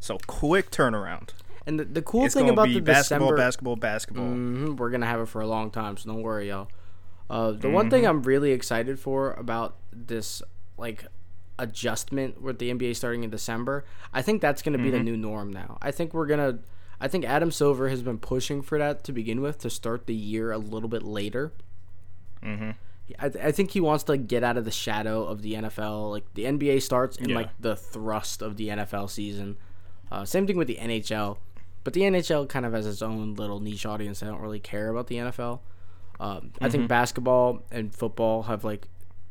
So 0.00 0.18
quick 0.26 0.70
turnaround. 0.70 1.30
And 1.66 1.78
the, 1.80 1.84
the 1.84 2.02
cool 2.02 2.24
it's 2.24 2.34
thing 2.34 2.48
about 2.48 2.64
be 2.66 2.74
the 2.74 2.80
basketball, 2.80 3.28
December, 3.28 3.36
basketball, 3.36 3.76
basketball. 3.76 4.24
hmm 4.26 4.76
we're 4.76 4.90
gonna 4.90 5.06
have 5.06 5.20
it 5.20 5.26
for 5.26 5.40
a 5.42 5.46
long 5.46 5.70
time, 5.70 5.96
so 5.96 6.10
don't 6.10 6.22
worry, 6.22 6.48
y'all. 6.48 6.68
Uh, 7.28 7.50
the 7.50 7.58
Mm-hmm. 7.58 7.72
one 7.72 7.90
thing 7.90 8.06
I'm 8.06 8.22
really 8.22 8.52
excited 8.52 8.98
for 8.98 9.32
about 9.34 9.76
this 9.92 10.42
like 10.78 11.04
adjustment 11.58 12.40
with 12.40 12.58
the 12.58 12.70
NBA 12.72 12.94
starting 12.96 13.24
in 13.24 13.30
December, 13.30 13.84
I 14.12 14.22
think 14.22 14.40
that's 14.40 14.62
gonna 14.62 14.78
Mm-hmm. 14.78 14.84
be 14.84 14.90
the 14.90 15.00
new 15.02 15.16
norm 15.16 15.52
now. 15.52 15.78
I 15.82 15.90
think 15.90 16.14
we're 16.14 16.26
gonna. 16.26 16.58
I 17.00 17.06
think 17.08 17.24
Adam 17.24 17.50
Silver 17.52 17.88
has 17.88 18.02
been 18.02 18.18
pushing 18.18 18.60
for 18.62 18.76
that 18.78 19.04
to 19.04 19.12
begin 19.12 19.40
with 19.40 19.58
to 19.60 19.70
start 19.70 20.06
the 20.06 20.14
year 20.14 20.50
a 20.50 20.58
little 20.58 20.88
bit 20.88 21.02
later. 21.02 21.52
Mhm. 22.42 22.74
I, 23.18 23.26
I 23.26 23.52
think 23.52 23.70
he 23.70 23.80
wants 23.80 24.04
to 24.04 24.16
get 24.16 24.42
out 24.44 24.56
of 24.56 24.64
the 24.64 24.70
shadow 24.70 25.24
of 25.24 25.42
the 25.42 25.54
NFL. 25.54 26.10
Like 26.10 26.24
the 26.34 26.44
NBA 26.44 26.82
starts 26.82 27.16
in 27.16 27.30
Yeah. 27.30 27.36
like 27.36 27.50
the 27.60 27.76
thrust 27.76 28.42
of 28.42 28.56
the 28.56 28.68
NFL 28.68 29.08
season. 29.08 29.56
Uh, 30.10 30.24
same 30.24 30.46
thing 30.46 30.56
with 30.56 30.68
the 30.68 30.76
NHL, 30.76 31.38
but 31.84 31.92
the 31.92 32.00
NHL 32.02 32.48
kind 32.48 32.66
of 32.66 32.72
has 32.72 32.86
its 32.86 33.00
own 33.02 33.34
little 33.34 33.60
niche 33.60 33.86
audience. 33.86 34.20
that 34.20 34.26
don't 34.26 34.40
really 34.40 34.60
care 34.60 34.88
about 34.88 35.06
the 35.06 35.16
NFL. 35.16 35.60
Um, 36.20 36.50
I 36.60 36.64
Mm-hmm. 36.64 36.68
think 36.72 36.88
basketball 36.88 37.62
and 37.70 37.94
football 37.94 38.42
have 38.44 38.64
like 38.64 38.88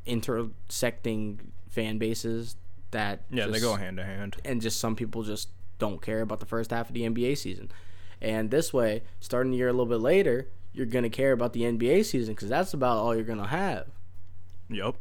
intersecting 0.08 1.52
fan 1.70 1.98
bases 1.98 2.56
that 2.92 3.22
Yeah, 3.30 3.48
they 3.48 3.60
go 3.60 3.76
hand 3.76 3.98
to 3.98 4.04
hand. 4.04 4.38
and 4.46 4.62
just 4.62 4.80
some 4.80 4.96
people 4.96 5.24
just 5.24 5.50
don't 5.80 6.02
care 6.02 6.22
about 6.22 6.40
the 6.40 6.46
first 6.46 6.72
half 6.72 6.88
of 6.90 6.94
the 6.94 7.04
NBA 7.04 7.36
season. 7.38 7.70
And 8.22 8.50
this 8.50 8.74
way, 8.74 9.04
starting 9.20 9.52
the 9.52 9.58
year 9.58 9.68
a 9.68 9.74
little 9.74 9.86
bit 9.86 10.00
later, 10.02 10.48
you're 10.74 10.86
gonna 10.88 11.10
care 11.10 11.32
about 11.34 11.54
the 11.54 11.62
NBA 11.64 12.04
season 12.04 12.34
because 12.34 12.50
that's 12.50 12.74
about 12.74 12.98
all 12.98 13.14
you're 13.16 13.24
gonna 13.24 13.48
have. 13.48 13.88
Yep. 14.70 14.96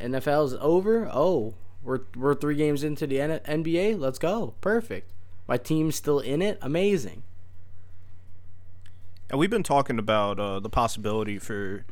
NFL's 0.00 0.54
over. 0.60 1.08
Oh, 1.12 1.54
we're 1.82 2.00
we're 2.16 2.34
three 2.34 2.56
games 2.56 2.82
into 2.82 3.06
the 3.06 3.20
N- 3.20 3.40
NBA. 3.44 3.98
Let's 3.98 4.18
go. 4.18 4.54
Perfect. 4.60 5.10
My 5.46 5.56
team's 5.58 5.96
still 5.96 6.20
in 6.20 6.40
it. 6.40 6.58
Amazing. 6.62 7.22
And 9.30 9.38
we've 9.38 9.50
been 9.50 9.62
talking 9.62 9.98
about 9.98 10.38
uh, 10.38 10.60
the 10.60 10.68
possibility 10.70 11.38
for 11.38 11.84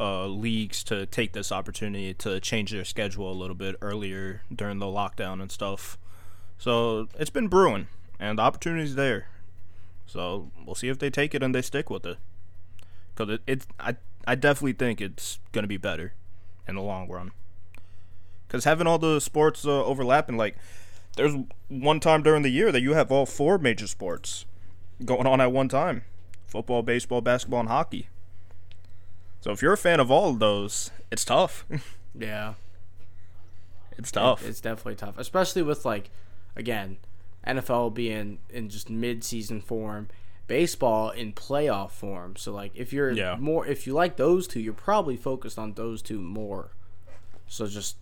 uh, 0.00 0.26
leagues 0.26 0.82
to 0.84 1.04
take 1.04 1.32
this 1.32 1.52
opportunity 1.52 2.14
to 2.14 2.40
change 2.40 2.70
their 2.72 2.86
schedule 2.86 3.30
a 3.30 3.34
little 3.34 3.54
bit 3.54 3.76
earlier 3.82 4.42
during 4.52 4.78
the 4.78 4.86
lockdown 4.86 5.42
and 5.42 5.52
stuff. 5.52 5.98
So 6.56 7.08
it's 7.18 7.30
been 7.30 7.48
brewing, 7.48 7.88
and 8.18 8.38
the 8.38 8.42
opportunity's 8.42 8.94
there. 8.94 9.28
So 10.06 10.50
we'll 10.64 10.74
see 10.74 10.88
if 10.88 10.98
they 10.98 11.10
take 11.10 11.34
it 11.34 11.42
and 11.42 11.54
they 11.54 11.62
stick 11.62 11.90
with 11.90 12.06
it. 12.06 12.16
Because 13.14 13.34
it, 13.34 13.42
it's 13.46 13.66
I 13.78 13.96
I 14.26 14.34
definitely 14.34 14.72
think 14.72 15.00
it's 15.00 15.38
gonna 15.52 15.66
be 15.66 15.76
better 15.76 16.14
in 16.66 16.76
the 16.76 16.82
long 16.82 17.08
run. 17.08 17.32
Because 18.48 18.64
having 18.64 18.86
all 18.86 18.98
the 18.98 19.20
sports 19.20 19.64
uh, 19.66 19.84
overlapping, 19.84 20.36
like 20.36 20.56
there's 21.16 21.34
one 21.68 22.00
time 22.00 22.22
during 22.22 22.42
the 22.42 22.50
year 22.50 22.72
that 22.72 22.80
you 22.80 22.94
have 22.94 23.12
all 23.12 23.26
four 23.26 23.58
major 23.58 23.86
sports 23.86 24.46
going 25.04 25.26
on 25.26 25.40
at 25.40 25.52
one 25.52 25.68
time 25.68 26.04
football, 26.46 26.82
baseball, 26.82 27.20
basketball, 27.20 27.60
and 27.60 27.68
hockey. 27.68 28.08
So 29.40 29.50
if 29.52 29.62
you're 29.62 29.72
a 29.72 29.76
fan 29.78 30.00
of 30.00 30.10
all 30.10 30.30
of 30.30 30.38
those, 30.38 30.90
it's 31.10 31.24
tough. 31.24 31.64
Yeah. 32.18 32.54
it's 33.96 34.10
tough. 34.10 34.44
It's 34.44 34.60
definitely 34.60 34.96
tough, 34.96 35.16
especially 35.16 35.62
with 35.62 35.84
like, 35.84 36.10
again, 36.56 36.96
NFL 37.46 37.94
being 37.94 38.38
in 38.50 38.68
just 38.68 38.90
mid-season 38.90 39.60
form, 39.60 40.08
baseball 40.48 41.10
in 41.10 41.32
playoff 41.32 41.92
form. 41.92 42.34
So 42.34 42.52
like, 42.52 42.72
if 42.74 42.92
you're 42.92 43.12
Yeah. 43.12 43.36
more, 43.38 43.64
if 43.64 43.86
you 43.86 43.92
like 43.94 44.16
those 44.16 44.48
two, 44.48 44.58
you're 44.60 44.72
probably 44.74 45.16
focused 45.16 45.56
on 45.58 45.74
those 45.74 46.02
two 46.02 46.20
more. 46.20 46.72
So 47.46 47.68
just 47.68 47.96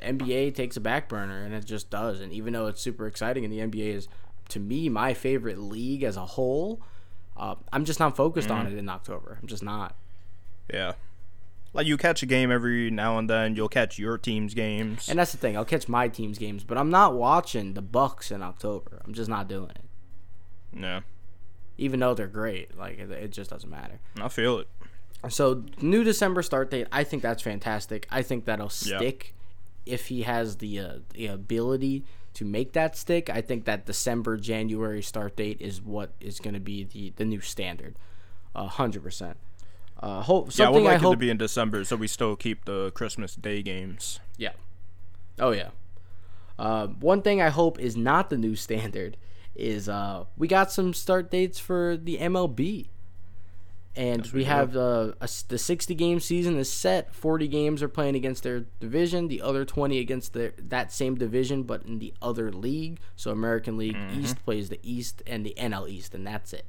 NBA 0.00 0.54
takes 0.54 0.76
a 0.76 0.80
back 0.80 1.08
burner, 1.08 1.42
and 1.42 1.52
it 1.52 1.64
just 1.64 1.90
does. 1.90 2.20
And 2.20 2.32
even 2.32 2.52
though 2.52 2.68
it's 2.68 2.80
super 2.80 3.08
exciting, 3.08 3.44
and 3.44 3.52
the 3.52 3.58
NBA 3.58 3.92
is 3.94 4.08
to 4.50 4.60
me 4.60 4.88
my 4.88 5.14
favorite 5.14 5.58
league 5.58 6.04
as 6.04 6.16
a 6.16 6.24
whole, 6.24 6.80
uh, 7.36 7.56
I'm 7.72 7.84
just 7.84 7.98
not 7.98 8.14
focused 8.16 8.50
on 8.52 8.66
it 8.68 8.74
in 8.78 8.88
October. 8.88 9.38
I'm 9.42 9.48
just 9.48 9.64
not. 9.64 9.96
Yeah. 10.72 10.92
Like 11.74 11.86
you 11.86 11.96
catch 11.98 12.22
a 12.22 12.26
game 12.26 12.50
every 12.50 12.90
now 12.90 13.18
and 13.18 13.28
then. 13.28 13.54
You'll 13.54 13.68
catch 13.68 13.98
your 13.98 14.16
team's 14.18 14.54
games. 14.54 15.08
And 15.08 15.18
that's 15.18 15.32
the 15.32 15.38
thing. 15.38 15.56
I'll 15.56 15.64
catch 15.66 15.86
my 15.88 16.08
team's 16.08 16.38
games, 16.38 16.64
but 16.64 16.78
I'm 16.78 16.90
not 16.90 17.14
watching 17.14 17.74
the 17.74 17.82
Bucks 17.82 18.30
in 18.30 18.42
October. 18.42 19.02
I'm 19.04 19.12
just 19.12 19.28
not 19.28 19.48
doing 19.48 19.70
it. 19.70 19.84
yeah, 20.74 21.00
even 21.76 22.00
though 22.00 22.14
they're 22.14 22.26
great. 22.26 22.76
Like 22.76 22.98
it, 22.98 23.10
it 23.10 23.32
just 23.32 23.50
doesn't 23.50 23.68
matter. 23.70 24.00
I 24.20 24.28
feel 24.28 24.58
it. 24.58 24.68
So 25.28 25.64
new 25.82 26.04
December 26.04 26.42
start 26.42 26.70
date. 26.70 26.86
I 26.90 27.04
think 27.04 27.22
that's 27.22 27.42
fantastic. 27.42 28.06
I 28.10 28.22
think 28.22 28.44
that'll 28.46 28.66
Yeah. 28.84 28.96
stick 28.98 29.34
if 29.84 30.06
he 30.08 30.22
has 30.22 30.56
the 30.56 30.80
uh, 30.80 30.92
the 31.14 31.26
ability 31.26 32.04
to 32.34 32.44
make 32.44 32.72
that 32.72 32.96
stick. 32.96 33.28
I 33.28 33.40
think 33.42 33.64
that 33.66 33.84
December 33.84 34.36
January 34.38 35.02
start 35.02 35.36
date 35.36 35.60
is 35.60 35.82
what 35.82 36.12
is 36.20 36.40
going 36.40 36.54
to 36.54 36.60
be 36.60 36.84
the 36.84 37.12
the 37.16 37.24
new 37.26 37.40
standard. 37.40 37.96
A 38.54 38.66
hundred 38.68 39.02
percent. 39.02 39.36
Uh, 40.00 40.22
hope 40.22 40.50
Yeah, 40.56 40.66
I 40.66 40.70
would 40.70 40.82
like 40.82 40.92
I 40.92 40.96
it 40.96 41.00
hope. 41.02 41.14
to 41.14 41.18
be 41.18 41.30
in 41.30 41.36
December, 41.38 41.82
so 41.84 41.96
we 41.96 42.06
still 42.06 42.36
keep 42.36 42.64
the 42.66 42.90
Christmas 42.92 43.34
Day 43.34 43.62
games. 43.62 44.20
Yeah. 44.36 44.52
Oh 45.38 45.50
yeah. 45.50 45.70
Uh, 46.58 46.86
one 46.88 47.22
thing 47.22 47.40
I 47.40 47.48
hope 47.50 47.78
is 47.78 47.96
not 47.96 48.30
the 48.30 48.36
new 48.36 48.54
standard 48.66 49.16
is 49.54 49.88
uh, 49.88 50.24
we 50.36 50.46
got 50.48 50.70
some 50.70 50.94
start 50.94 51.30
dates 51.30 51.58
for 51.58 51.96
the 51.96 52.18
MLB. 52.18 52.86
and 53.96 54.24
Yes, 54.24 54.32
we 54.32 54.38
we 54.40 54.44
have 54.44 54.76
uh, 54.76 55.12
a 55.20 55.28
the 55.48 55.58
60 55.58 55.94
game 55.96 56.20
season 56.20 56.56
is 56.56 56.70
set. 56.72 57.12
40 57.12 57.48
games 57.48 57.82
are 57.82 57.88
playing 57.88 58.14
against 58.14 58.44
their 58.44 58.66
division. 58.78 59.26
The 59.26 59.42
other 59.42 59.64
20 59.64 59.98
against 59.98 60.32
the 60.32 60.52
that 60.68 60.92
same 60.92 61.16
division, 61.16 61.64
but 61.64 61.82
in 61.84 61.98
the 61.98 62.14
other 62.22 62.52
league. 62.52 63.00
So 63.16 63.32
American 63.32 63.76
League 63.76 63.96
Mm-hmm. 63.96 64.20
East 64.20 64.44
plays 64.44 64.68
the 64.68 64.78
East 64.84 65.22
and 65.26 65.44
the 65.44 65.54
NL 65.58 65.88
East, 65.90 66.14
and 66.14 66.24
that's 66.24 66.52
it. 66.52 66.66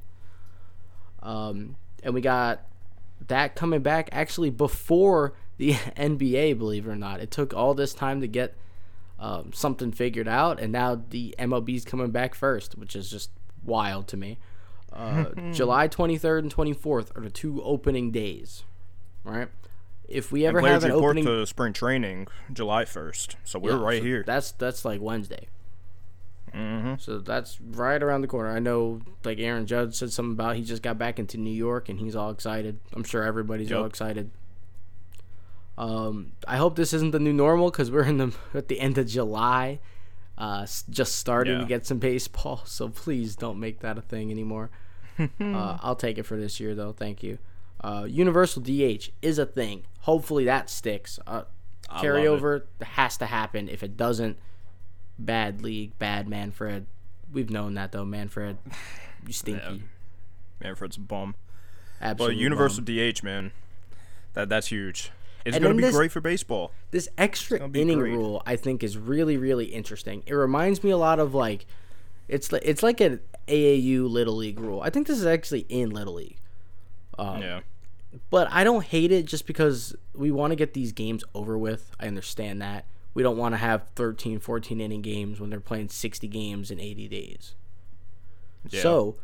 Um, 1.21 1.75
and 2.03 2.13
we 2.15 2.21
got 2.21 2.61
that 3.27 3.55
coming 3.55 3.82
back 3.82 4.10
actually 4.12 4.49
before 4.49 5.34
the 5.58 5.73
NBA. 5.73 6.58
Believe 6.58 6.88
it 6.88 6.89
or 6.89 6.95
not, 6.95 7.19
it 7.19 7.32
took 7.32 7.53
all 7.53 7.73
this 7.73 7.93
time 7.93 8.21
to 8.21 8.27
get 8.27 8.55
um, 9.19 9.51
something 9.53 9.91
figured 9.91 10.27
out, 10.27 10.60
and 10.60 10.71
now 10.71 11.01
the 11.10 11.36
MLB's 11.38 11.86
coming 11.86 12.12
back 12.12 12.34
first, 12.34 12.77
which 12.77 12.95
is 12.95 13.10
just 13.10 13.32
wild 13.63 14.08
to 14.10 14.17
me. 14.17 14.38
Uh, 14.93 15.25
July 15.51 15.88
23rd 15.88 16.39
and 16.39 16.55
24th 16.55 17.15
are 17.17 17.21
the 17.21 17.29
two 17.29 17.62
opening 17.63 18.12
days, 18.12 18.63
right? 19.23 19.49
If 20.08 20.32
we 20.32 20.45
ever 20.45 20.60
Players 20.60 20.82
have 20.82 20.84
an 20.86 20.95
report 20.95 21.17
opening, 21.17 21.25
to 21.25 21.45
spring 21.45 21.73
training 21.73 22.27
July 22.51 22.86
1st. 22.86 23.36
So 23.43 23.60
we're 23.60 23.77
Yeah, 23.77 23.84
right 23.84 23.99
so 23.99 24.05
here. 24.05 24.23
That's 24.25 24.51
that's 24.53 24.84
like 24.84 25.01
Wednesday. 25.01 25.49
Hmm 26.53 26.93
So 26.99 27.19
that's 27.19 27.59
right 27.62 28.01
around 28.01 28.21
the 28.21 28.27
corner. 28.27 28.49
I 28.51 28.59
know, 28.59 29.01
like 29.23 29.39
Aaron 29.39 29.65
Judge 29.65 29.95
said 29.95 30.12
something 30.12 30.33
about 30.33 30.55
he 30.55 30.63
just 30.63 30.81
got 30.81 30.97
back 30.97 31.19
into 31.19 31.38
New 31.38 31.53
York 31.53 31.89
and 31.89 31.99
he's 31.99 32.15
all 32.15 32.29
excited. 32.31 32.79
I'm 32.93 33.03
sure 33.03 33.23
everybody's 33.23 33.71
all 33.71 33.85
excited. 33.85 34.31
Um, 35.77 36.33
I 36.47 36.57
hope 36.57 36.75
this 36.75 36.93
isn't 36.93 37.12
the 37.12 37.19
new 37.19 37.31
normal 37.33 37.71
because 37.71 37.89
we're 37.89 38.03
in 38.03 38.17
the 38.17 38.33
at 38.53 38.67
the 38.67 38.79
end 38.79 38.97
of 38.97 39.07
July, 39.07 39.79
uh, 40.38 40.65
just 40.89 41.15
starting 41.15 41.59
to 41.59 41.65
get 41.65 41.85
some 41.85 41.99
baseball. 41.99 42.62
So 42.65 42.89
please 42.89 43.35
don't 43.35 43.59
make 43.59 43.79
that 43.79 43.97
a 43.97 44.01
thing 44.01 44.29
anymore. 44.31 44.69
uh, 45.19 45.77
I'll 45.81 45.95
take 45.95 46.17
it 46.17 46.23
for 46.23 46.38
this 46.38 46.59
year 46.59 46.75
though. 46.75 46.91
Thank 46.91 47.23
you. 47.23 47.38
Uh, 47.81 48.05
universal 48.09 48.62
DH 48.62 49.09
is 49.21 49.39
a 49.39 49.45
thing. 49.45 49.83
Hopefully 50.01 50.43
that 50.45 50.69
sticks. 50.69 51.17
Uh, 51.25 51.43
I 51.89 51.95
love 51.95 52.03
it. 52.03 52.07
carryover 52.07 52.62
has 52.81 53.17
to 53.17 53.25
happen. 53.25 53.69
If 53.69 53.83
it 53.83 53.95
doesn't, 53.95 54.38
bad 55.19 55.62
league, 55.62 55.97
bad 55.99 56.27
Manfred. 56.27 56.86
We've 57.32 57.49
known 57.49 57.75
that 57.75 57.91
though, 57.91 58.05
Manfred. 58.05 58.58
You 59.27 59.34
stinky. 59.34 59.84
Manfred's 60.62 60.97
a 60.97 61.01
bum. 61.01 61.36
But 61.99 62.05
Absolutely. 62.08 62.38
universal 62.43 62.84
DH, 62.84 63.23
man, 63.23 63.51
that 64.34 64.49
that's 64.49 64.67
huge. 64.67 65.12
It's 65.45 65.55
And 65.55 65.63
gonna 65.63 65.75
be 65.75 65.82
this- 65.84 65.95
great 65.95 66.12
for 66.12 66.21
baseball. 66.21 66.71
This 66.91 67.08
extra 67.17 67.60
inning 67.73 67.99
great. 67.99 68.13
rule, 68.13 68.41
I 68.45 68.55
think, 68.55 68.84
is 68.84 68.97
really, 68.97 69.38
really 69.38 69.65
interesting. 69.65 70.23
It 70.25 70.34
reminds 70.34 70.84
me 70.84 70.89
a 70.89 70.97
lot 70.97 71.19
of 71.19 71.34
like, 71.36 71.65
it's 72.27 72.51
li- 72.51 72.62
it's 72.63 72.82
like 72.84 72.99
an 73.01 73.19
AAU 73.47 74.10
Little 74.10 74.36
League 74.36 74.60
rule. 74.60 74.82
I 74.82 74.89
think 74.89 75.08
this 75.08 75.17
is 75.19 75.25
actually 75.25 75.65
in 75.69 75.91
Little 75.91 76.15
League. 76.15 76.38
Um, 77.17 77.41
yeah. 77.41 77.60
but 78.29 78.47
I 78.51 78.63
don't 78.63 78.84
hate 78.86 79.12
it 79.12 79.25
just 79.25 79.45
because 79.45 79.93
we 80.13 80.32
want 80.32 80.51
to 80.51 80.55
get 80.55 80.73
these 80.73 80.91
games 80.93 81.23
over 81.36 81.58
with. 81.58 81.91
I 81.99 82.08
understand 82.08 82.62
that. 82.62 82.86
We 83.19 83.23
don't 83.23 83.36
want 83.36 83.51
to 83.51 83.58
have 83.58 83.84
13, 83.95 84.39
14 84.39 84.79
inning 84.79 85.01
games 85.01 85.41
when 85.41 85.49
they're 85.49 85.60
playing 85.60 85.89
60 85.89 86.25
games 86.29 86.71
in 86.71 86.79
80 86.79 87.10
days. 87.10 87.53
Yeah. 88.69 88.82
So, 88.82 89.15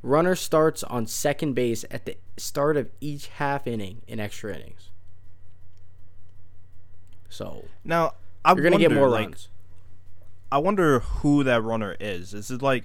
runner 0.00 0.34
starts 0.34 0.82
on 0.84 1.06
second 1.06 1.52
base 1.52 1.84
at 1.90 2.06
the 2.06 2.16
start 2.38 2.78
of 2.78 2.88
each 3.02 3.26
half 3.26 3.66
inning 3.66 4.00
in 4.08 4.20
extra 4.20 4.54
innings. 4.56 4.88
So, 7.28 7.66
Now 7.84 8.14
I 8.42 8.52
you're 8.54 8.62
going 8.62 8.72
to 8.72 8.78
get 8.78 8.90
more 8.90 9.10
like, 9.10 9.26
runs. 9.26 9.48
I 10.50 10.56
wonder 10.56 11.00
who 11.00 11.44
that 11.44 11.62
runner 11.62 11.94
is. 12.00 12.32
Is 12.32 12.50
it 12.50 12.62
like 12.62 12.84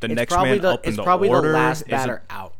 the 0.00 0.06
It's 0.08 0.16
next 0.16 0.32
probably 0.32 0.50
man 0.54 0.62
the 0.62 0.70
up 0.72 0.84
in 0.84 0.88
it's 0.88 0.96
the 0.96 1.04
probably 1.04 1.28
order? 1.28 1.52
the 1.52 1.58
last 1.58 1.82
Is 1.82 1.86
it- 1.86 1.90
batter 1.90 2.22
out. 2.28 2.54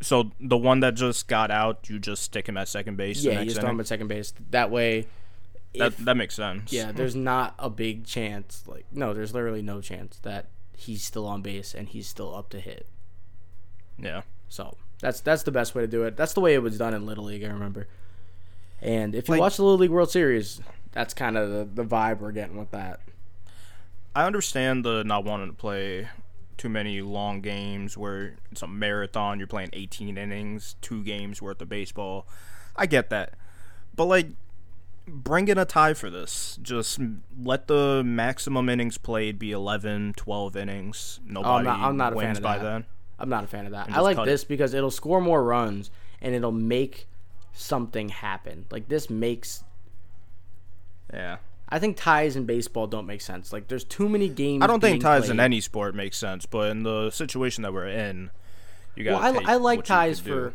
so 0.00 0.32
the 0.40 0.56
one 0.56 0.80
that 0.80 0.94
just 0.96 1.28
got 1.28 1.52
out, 1.52 1.88
you 1.88 2.00
just 2.00 2.24
stick 2.24 2.48
him 2.48 2.56
at 2.56 2.66
second 2.66 2.96
base. 2.96 3.22
Yeah, 3.22 3.34
you 3.34 3.38
next 3.46 3.54
start 3.54 3.68
him 3.70 3.78
at 3.78 3.86
second 3.86 4.08
base. 4.08 4.32
That 4.50 4.72
way, 4.72 5.06
That 5.78 5.92
if- 5.92 5.98
that 5.98 6.16
makes 6.16 6.34
sense. 6.34 6.72
Yeah, 6.72 6.92
there's 6.92 7.14
hmm. 7.14 7.24
not 7.24 7.54
a 7.58 7.70
big 7.70 8.04
chance. 8.06 8.64
Like, 8.66 8.86
no, 8.92 9.14
there's 9.14 9.34
literally 9.34 9.62
no 9.62 9.80
chance 9.80 10.18
that 10.22 10.46
he's 10.76 11.02
still 11.02 11.26
on 11.26 11.42
base 11.42 11.74
and 11.74 11.88
he's 11.88 12.06
still 12.06 12.34
up 12.34 12.50
to 12.50 12.60
hit. 12.60 12.86
Yeah. 13.98 14.22
So 14.48 14.76
that's 15.00 15.20
that's 15.20 15.42
the 15.42 15.50
best 15.50 15.74
way 15.74 15.82
to 15.82 15.88
do 15.88 16.04
it. 16.04 16.16
That's 16.16 16.32
the 16.32 16.40
way 16.40 16.54
it 16.54 16.62
was 16.62 16.78
done 16.78 16.94
in 16.94 17.06
Little 17.06 17.24
League. 17.24 17.44
I 17.44 17.48
remember. 17.48 17.88
And 18.80 19.14
if 19.14 19.28
you 19.28 19.32
Like- 19.32 19.40
watch 19.40 19.56
the 19.56 19.64
Little 19.64 19.78
League 19.78 19.90
World 19.90 20.10
Series, 20.10 20.60
that's 20.92 21.14
kind 21.14 21.36
of 21.36 21.50
the, 21.50 21.82
the 21.82 21.88
vibe 21.88 22.20
we're 22.20 22.32
getting 22.32 22.56
with 22.56 22.70
that. 22.70 23.00
I 24.14 24.24
understand 24.26 24.84
the 24.84 25.04
not 25.04 25.24
wanting 25.24 25.48
to 25.48 25.52
play 25.52 26.08
too 26.56 26.68
many 26.68 27.00
long 27.00 27.40
games 27.40 27.96
where 27.96 28.36
it's 28.50 28.62
a 28.62 28.66
marathon. 28.66 29.38
You're 29.38 29.46
playing 29.46 29.70
18 29.72 30.18
innings, 30.18 30.74
two 30.80 31.04
games 31.04 31.40
worth 31.40 31.62
of 31.62 31.68
baseball. 31.68 32.26
I 32.74 32.86
get 32.86 33.10
that, 33.10 33.34
but 33.94 34.04
like, 34.06 34.28
bring 35.08 35.48
in 35.48 35.58
a 35.58 35.64
tie 35.64 35.94
for 35.94 36.10
this. 36.10 36.58
Just 36.62 37.00
let 37.42 37.66
the 37.66 38.02
maximum 38.04 38.68
innings 38.68 38.98
played 38.98 39.38
be 39.38 39.52
11, 39.52 40.14
12 40.16 40.56
innings. 40.56 41.20
Nobody 41.24 41.64
not- 41.66 41.80
I'm 41.80 41.96
not 41.96 42.12
a 42.12 42.16
fan 42.16 42.26
wins 42.26 42.38
of 42.38 42.44
by 42.44 42.58
that. 42.58 42.64
then. 42.64 42.84
I'm 43.18 43.28
not 43.28 43.44
a 43.44 43.46
fan 43.48 43.66
of 43.66 43.72
that. 43.72 43.90
I 43.90 44.00
like 44.00 44.24
this 44.24 44.44
because 44.44 44.74
it'll 44.74 44.90
score 44.92 45.20
more 45.20 45.42
runs 45.42 45.90
and 46.20 46.34
it'll 46.34 46.52
make 46.52 47.08
something 47.52 48.10
happen. 48.10 48.66
Like 48.70 48.88
this 48.88 49.10
makes. 49.10 49.64
Yeah. 51.12 51.38
I 51.68 51.78
think 51.78 51.96
ties 51.96 52.36
in 52.36 52.44
baseball 52.46 52.86
don't 52.86 53.06
make 53.06 53.20
sense. 53.20 53.52
Like 53.52 53.68
there's 53.68 53.84
too 53.84 54.08
many 54.08 54.28
games. 54.28 54.62
I 54.62 54.66
don't 54.66 54.80
think 54.80 55.02
ties 55.02 55.28
in 55.28 55.38
any 55.40 55.60
sport 55.60 55.94
makes 55.94 56.16
sense, 56.16 56.46
but 56.46 56.70
in 56.70 56.82
the 56.82 57.10
situation 57.10 57.62
that 57.62 57.72
we're 57.74 57.88
in, 57.88 58.30
you 58.96 59.04
got. 59.04 59.20
Well, 59.34 59.42
I, 59.46 59.52
I 59.52 59.56
like 59.56 59.84
ties 59.84 60.18
for, 60.20 60.54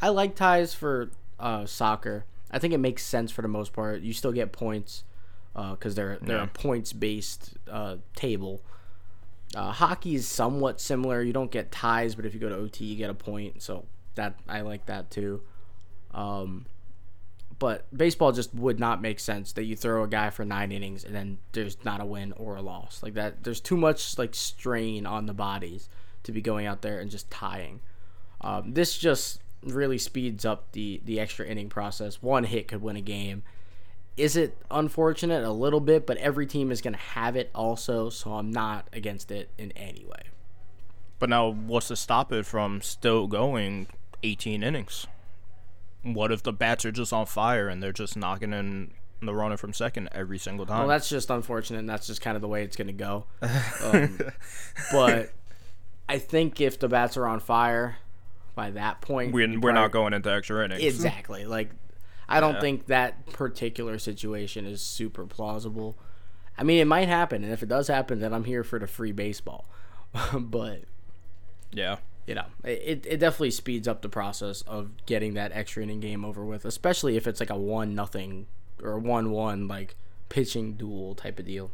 I 0.00 0.08
like 0.08 0.34
ties 0.34 0.72
for 0.72 1.10
uh, 1.38 1.66
soccer. 1.66 2.24
I 2.50 2.58
think 2.58 2.72
it 2.74 2.78
makes 2.78 3.02
sense 3.02 3.32
for 3.32 3.42
the 3.42 3.48
most 3.48 3.72
part. 3.72 4.02
You 4.02 4.12
still 4.12 4.32
get 4.32 4.52
points 4.52 5.04
because 5.54 5.94
they're 5.94 6.18
they're 6.20 6.42
a 6.42 6.46
points 6.46 6.92
based 6.92 7.54
uh, 7.70 7.96
table. 8.14 8.62
Uh, 9.54 9.72
hockey 9.72 10.14
is 10.14 10.26
somewhat 10.26 10.80
similar. 10.80 11.22
You 11.22 11.32
don't 11.32 11.50
get 11.50 11.72
ties, 11.72 12.14
but 12.14 12.26
if 12.26 12.34
you 12.34 12.40
go 12.40 12.48
to 12.48 12.56
OT, 12.56 12.84
you 12.84 12.96
get 12.96 13.10
a 13.10 13.14
point. 13.14 13.62
So 13.62 13.86
that 14.16 14.38
I 14.48 14.60
like 14.62 14.86
that 14.86 15.10
too. 15.10 15.42
Um, 16.12 16.66
but 17.58 17.86
baseball 17.96 18.32
just 18.32 18.54
would 18.54 18.78
not 18.78 19.00
make 19.00 19.18
sense 19.18 19.52
that 19.52 19.64
you 19.64 19.76
throw 19.76 20.02
a 20.02 20.08
guy 20.08 20.30
for 20.30 20.44
nine 20.44 20.72
innings 20.72 21.04
and 21.04 21.14
then 21.14 21.38
there's 21.52 21.82
not 21.84 22.00
a 22.00 22.04
win 22.04 22.32
or 22.32 22.56
a 22.56 22.62
loss 22.62 23.02
like 23.02 23.14
that. 23.14 23.44
There's 23.44 23.60
too 23.60 23.76
much 23.76 24.18
like 24.18 24.34
strain 24.34 25.06
on 25.06 25.26
the 25.26 25.32
bodies 25.32 25.88
to 26.24 26.32
be 26.32 26.42
going 26.42 26.66
out 26.66 26.82
there 26.82 26.98
and 26.98 27.10
just 27.10 27.30
tying. 27.30 27.80
Um, 28.42 28.74
this 28.74 28.98
just 28.98 29.40
really 29.62 29.98
speeds 29.98 30.44
up 30.44 30.72
the 30.72 31.00
the 31.04 31.20
extra 31.20 31.46
inning 31.46 31.68
process. 31.68 32.22
One 32.22 32.44
hit 32.44 32.68
could 32.68 32.82
win 32.82 32.96
a 32.96 33.00
game. 33.00 33.42
Is 34.16 34.36
it 34.36 34.56
unfortunate 34.70 35.44
a 35.44 35.52
little 35.52 35.80
bit, 35.80 36.06
but 36.06 36.16
every 36.16 36.46
team 36.46 36.70
is 36.70 36.80
going 36.80 36.94
to 36.94 36.98
have 36.98 37.36
it 37.36 37.50
also, 37.54 38.08
so 38.08 38.32
I'm 38.34 38.50
not 38.50 38.88
against 38.92 39.30
it 39.30 39.50
in 39.58 39.72
any 39.72 40.06
way. 40.06 40.30
But 41.18 41.28
now, 41.28 41.50
what's 41.50 41.88
to 41.88 41.96
stop 41.96 42.32
it 42.32 42.46
from 42.46 42.80
still 42.80 43.26
going 43.26 43.88
18 44.22 44.62
innings? 44.62 45.06
What 46.02 46.32
if 46.32 46.42
the 46.42 46.52
bats 46.52 46.84
are 46.86 46.92
just 46.92 47.12
on 47.12 47.26
fire 47.26 47.68
and 47.68 47.82
they're 47.82 47.92
just 47.92 48.16
knocking 48.16 48.54
in 48.54 48.92
the 49.20 49.34
runner 49.34 49.56
from 49.58 49.74
second 49.74 50.08
every 50.12 50.38
single 50.38 50.64
time? 50.64 50.80
Well, 50.80 50.88
that's 50.88 51.08
just 51.10 51.28
unfortunate, 51.28 51.80
and 51.80 51.88
that's 51.88 52.06
just 52.06 52.22
kind 52.22 52.36
of 52.36 52.40
the 52.40 52.48
way 52.48 52.62
it's 52.62 52.76
going 52.76 52.86
to 52.86 52.92
go. 52.92 53.26
Um, 53.82 54.18
but 54.92 55.32
I 56.08 56.18
think 56.18 56.60
if 56.60 56.78
the 56.78 56.88
bats 56.88 57.16
are 57.16 57.26
on 57.26 57.40
fire 57.40 57.98
by 58.56 58.70
that 58.72 59.00
point, 59.00 59.32
we're, 59.32 59.60
we're 59.60 59.70
not 59.72 59.92
going 59.92 60.12
into 60.14 60.32
extra 60.32 60.64
innings. 60.64 60.82
exactly. 60.82 61.44
Like, 61.44 61.70
I 62.28 62.40
don't 62.40 62.54
Yeah. 62.54 62.60
think 62.60 62.86
that 62.86 63.24
particular 63.26 64.00
situation 64.00 64.66
is 64.66 64.82
super 64.82 65.24
plausible. 65.26 65.96
I 66.58 66.64
mean, 66.64 66.80
it 66.80 66.86
might 66.86 67.06
happen, 67.06 67.44
and 67.44 67.52
if 67.52 67.62
it 67.62 67.68
does 67.68 67.86
happen, 67.86 68.18
then 68.18 68.32
I'm 68.34 68.42
here 68.44 68.64
for 68.64 68.80
the 68.80 68.88
free 68.88 69.12
baseball. 69.12 69.66
but 70.36 70.80
Yeah. 71.70 71.98
you 72.26 72.34
know, 72.34 72.46
it, 72.64 73.06
it 73.06 73.20
definitely 73.20 73.50
speeds 73.52 73.86
up 73.86 74.02
the 74.02 74.08
process 74.08 74.62
of 74.62 74.90
getting 75.06 75.34
that 75.34 75.52
extra 75.52 75.82
inning 75.84 76.00
game 76.00 76.24
over 76.24 76.44
with, 76.44 76.64
especially 76.64 77.16
if 77.16 77.26
it's 77.28 77.38
like 77.38 77.50
a 77.50 77.56
one 77.58 77.94
nothing 77.94 78.46
or 78.82 78.98
one 78.98 79.30
one 79.30 79.68
like 79.68 79.94
pitching 80.28 80.72
duel 80.74 81.14
type 81.14 81.38
of 81.38 81.44
deal. 81.44 81.70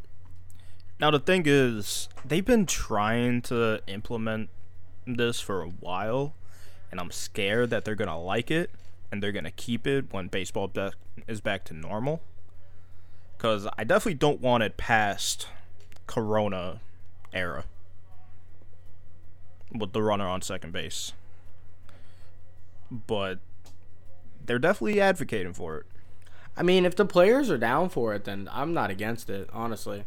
Now, 0.99 1.09
the 1.11 1.19
thing 1.19 1.43
is, 1.45 2.07
they've 2.23 2.45
been 2.45 2.65
trying 2.67 3.41
to 3.43 3.81
implement 3.87 4.49
this 5.07 5.39
for 5.39 5.61
a 5.63 5.67
while, 5.69 6.33
and 6.93 6.99
I'm 6.99 7.09
scared 7.09 7.71
that 7.71 7.85
they're 7.85 7.95
going 7.95 8.07
to 8.07 8.15
like 8.15 8.51
it 8.51 8.69
and 9.11 9.21
they're 9.21 9.31
going 9.31 9.45
to 9.45 9.51
keep 9.51 9.87
it 9.87 10.13
when 10.13 10.27
baseball 10.27 10.67
be- 10.67 10.91
is 11.27 11.41
back 11.41 11.65
to 11.65 11.73
normal. 11.73 12.21
Because 13.35 13.67
I 13.79 13.83
definitely 13.83 14.13
don't 14.13 14.39
want 14.39 14.61
it 14.61 14.77
past 14.77 15.47
Corona 16.05 16.81
era 17.33 17.63
with 19.75 19.93
the 19.93 20.03
runner 20.03 20.27
on 20.27 20.43
second 20.43 20.71
base. 20.71 21.13
But 22.91 23.39
they're 24.45 24.59
definitely 24.59 25.01
advocating 25.01 25.53
for 25.53 25.77
it. 25.77 25.85
I 26.55 26.61
mean, 26.61 26.85
if 26.85 26.95
the 26.95 27.05
players 27.05 27.49
are 27.49 27.57
down 27.57 27.89
for 27.89 28.13
it, 28.13 28.25
then 28.25 28.47
I'm 28.51 28.71
not 28.71 28.91
against 28.91 29.31
it, 29.31 29.49
honestly. 29.51 30.03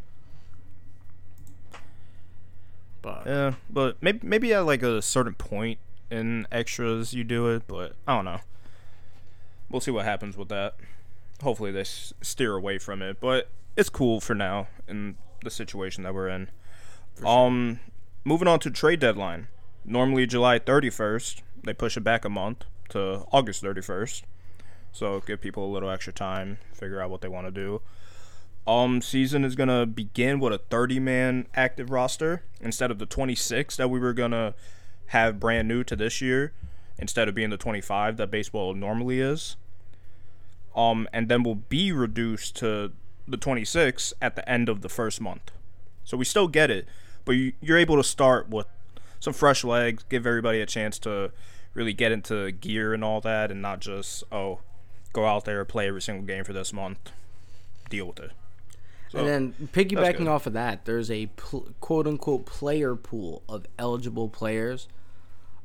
But 3.02 3.26
Yeah, 3.26 3.54
but 3.68 3.96
maybe 4.00 4.20
maybe 4.22 4.54
at 4.54 4.60
like 4.60 4.84
a 4.84 5.02
certain 5.02 5.34
point 5.34 5.80
in 6.10 6.46
extras 6.52 7.12
you 7.14 7.24
do 7.24 7.48
it, 7.48 7.64
but 7.66 7.94
I 8.06 8.14
don't 8.14 8.24
know. 8.24 8.40
We'll 9.70 9.80
see 9.80 9.90
what 9.90 10.04
happens 10.04 10.36
with 10.36 10.48
that. 10.48 10.76
Hopefully 11.42 11.72
they 11.72 11.80
s- 11.80 12.12
steer 12.22 12.54
away 12.56 12.78
from 12.78 13.02
it, 13.02 13.18
but 13.20 13.48
it's 13.76 13.88
cool 13.88 14.20
for 14.20 14.34
now 14.34 14.68
in 14.88 15.16
the 15.42 15.50
situation 15.50 16.04
that 16.04 16.14
we're 16.14 16.28
in. 16.28 16.48
Um, 17.24 17.80
moving 18.24 18.48
on 18.48 18.60
to 18.60 18.70
trade 18.70 19.00
deadline. 19.00 19.48
Normally 19.84 20.26
July 20.26 20.58
31st, 20.58 21.42
they 21.64 21.72
push 21.74 21.96
it 21.96 22.00
back 22.04 22.24
a 22.24 22.28
month 22.30 22.64
to 22.90 23.24
August 23.32 23.62
31st. 23.62 24.22
So 24.92 25.20
give 25.20 25.40
people 25.40 25.66
a 25.66 25.72
little 25.72 25.90
extra 25.90 26.12
time, 26.12 26.58
figure 26.72 27.00
out 27.02 27.10
what 27.10 27.20
they 27.20 27.28
want 27.28 27.46
to 27.46 27.50
do. 27.50 27.82
Um, 28.66 29.00
season 29.02 29.44
is 29.44 29.54
gonna 29.54 29.86
begin 29.86 30.40
with 30.40 30.52
a 30.52 30.58
30 30.58 30.98
man 30.98 31.46
active 31.54 31.90
roster 31.90 32.42
instead 32.60 32.90
of 32.90 32.98
the 32.98 33.06
26 33.06 33.76
that 33.76 33.88
we 33.90 34.00
were 34.00 34.12
gonna 34.12 34.54
have 35.08 35.40
brand 35.40 35.68
new 35.68 35.84
to 35.84 35.96
this 35.96 36.20
year, 36.20 36.52
instead 36.98 37.28
of 37.28 37.34
being 37.34 37.50
the 37.50 37.56
25 37.56 38.16
that 38.16 38.30
baseball 38.30 38.74
normally 38.74 39.20
is. 39.20 39.56
Um, 40.74 41.08
and 41.12 41.28
then 41.28 41.42
will 41.42 41.54
be 41.54 41.92
reduced 41.92 42.56
to 42.56 42.92
the 43.26 43.36
26 43.36 44.12
at 44.20 44.36
the 44.36 44.48
end 44.48 44.68
of 44.68 44.82
the 44.82 44.88
first 44.88 45.20
month. 45.20 45.50
So 46.04 46.16
we 46.16 46.24
still 46.24 46.48
get 46.48 46.70
it, 46.70 46.86
but 47.24 47.32
you, 47.32 47.52
you're 47.60 47.78
able 47.78 47.96
to 47.96 48.04
start 48.04 48.48
with 48.48 48.66
some 49.18 49.32
fresh 49.32 49.64
legs, 49.64 50.04
give 50.08 50.26
everybody 50.26 50.60
a 50.60 50.66
chance 50.66 50.98
to 51.00 51.32
really 51.74 51.92
get 51.92 52.12
into 52.12 52.52
gear 52.52 52.94
and 52.94 53.02
all 53.02 53.20
that, 53.22 53.50
and 53.50 53.60
not 53.60 53.80
just 53.80 54.22
oh, 54.30 54.60
go 55.12 55.26
out 55.26 55.44
there 55.46 55.64
play 55.64 55.88
every 55.88 56.02
single 56.02 56.24
game 56.24 56.44
for 56.44 56.52
this 56.52 56.72
month, 56.72 57.10
deal 57.88 58.06
with 58.06 58.20
it. 58.20 58.30
So, 59.10 59.18
and 59.18 59.28
then 59.28 59.68
piggybacking 59.72 60.28
off 60.28 60.46
of 60.46 60.52
that, 60.54 60.84
there's 60.84 61.10
a 61.10 61.26
pl- 61.26 61.68
quote 61.80 62.06
unquote 62.06 62.44
player 62.46 62.96
pool 62.96 63.42
of 63.48 63.66
eligible 63.78 64.28
players. 64.28 64.88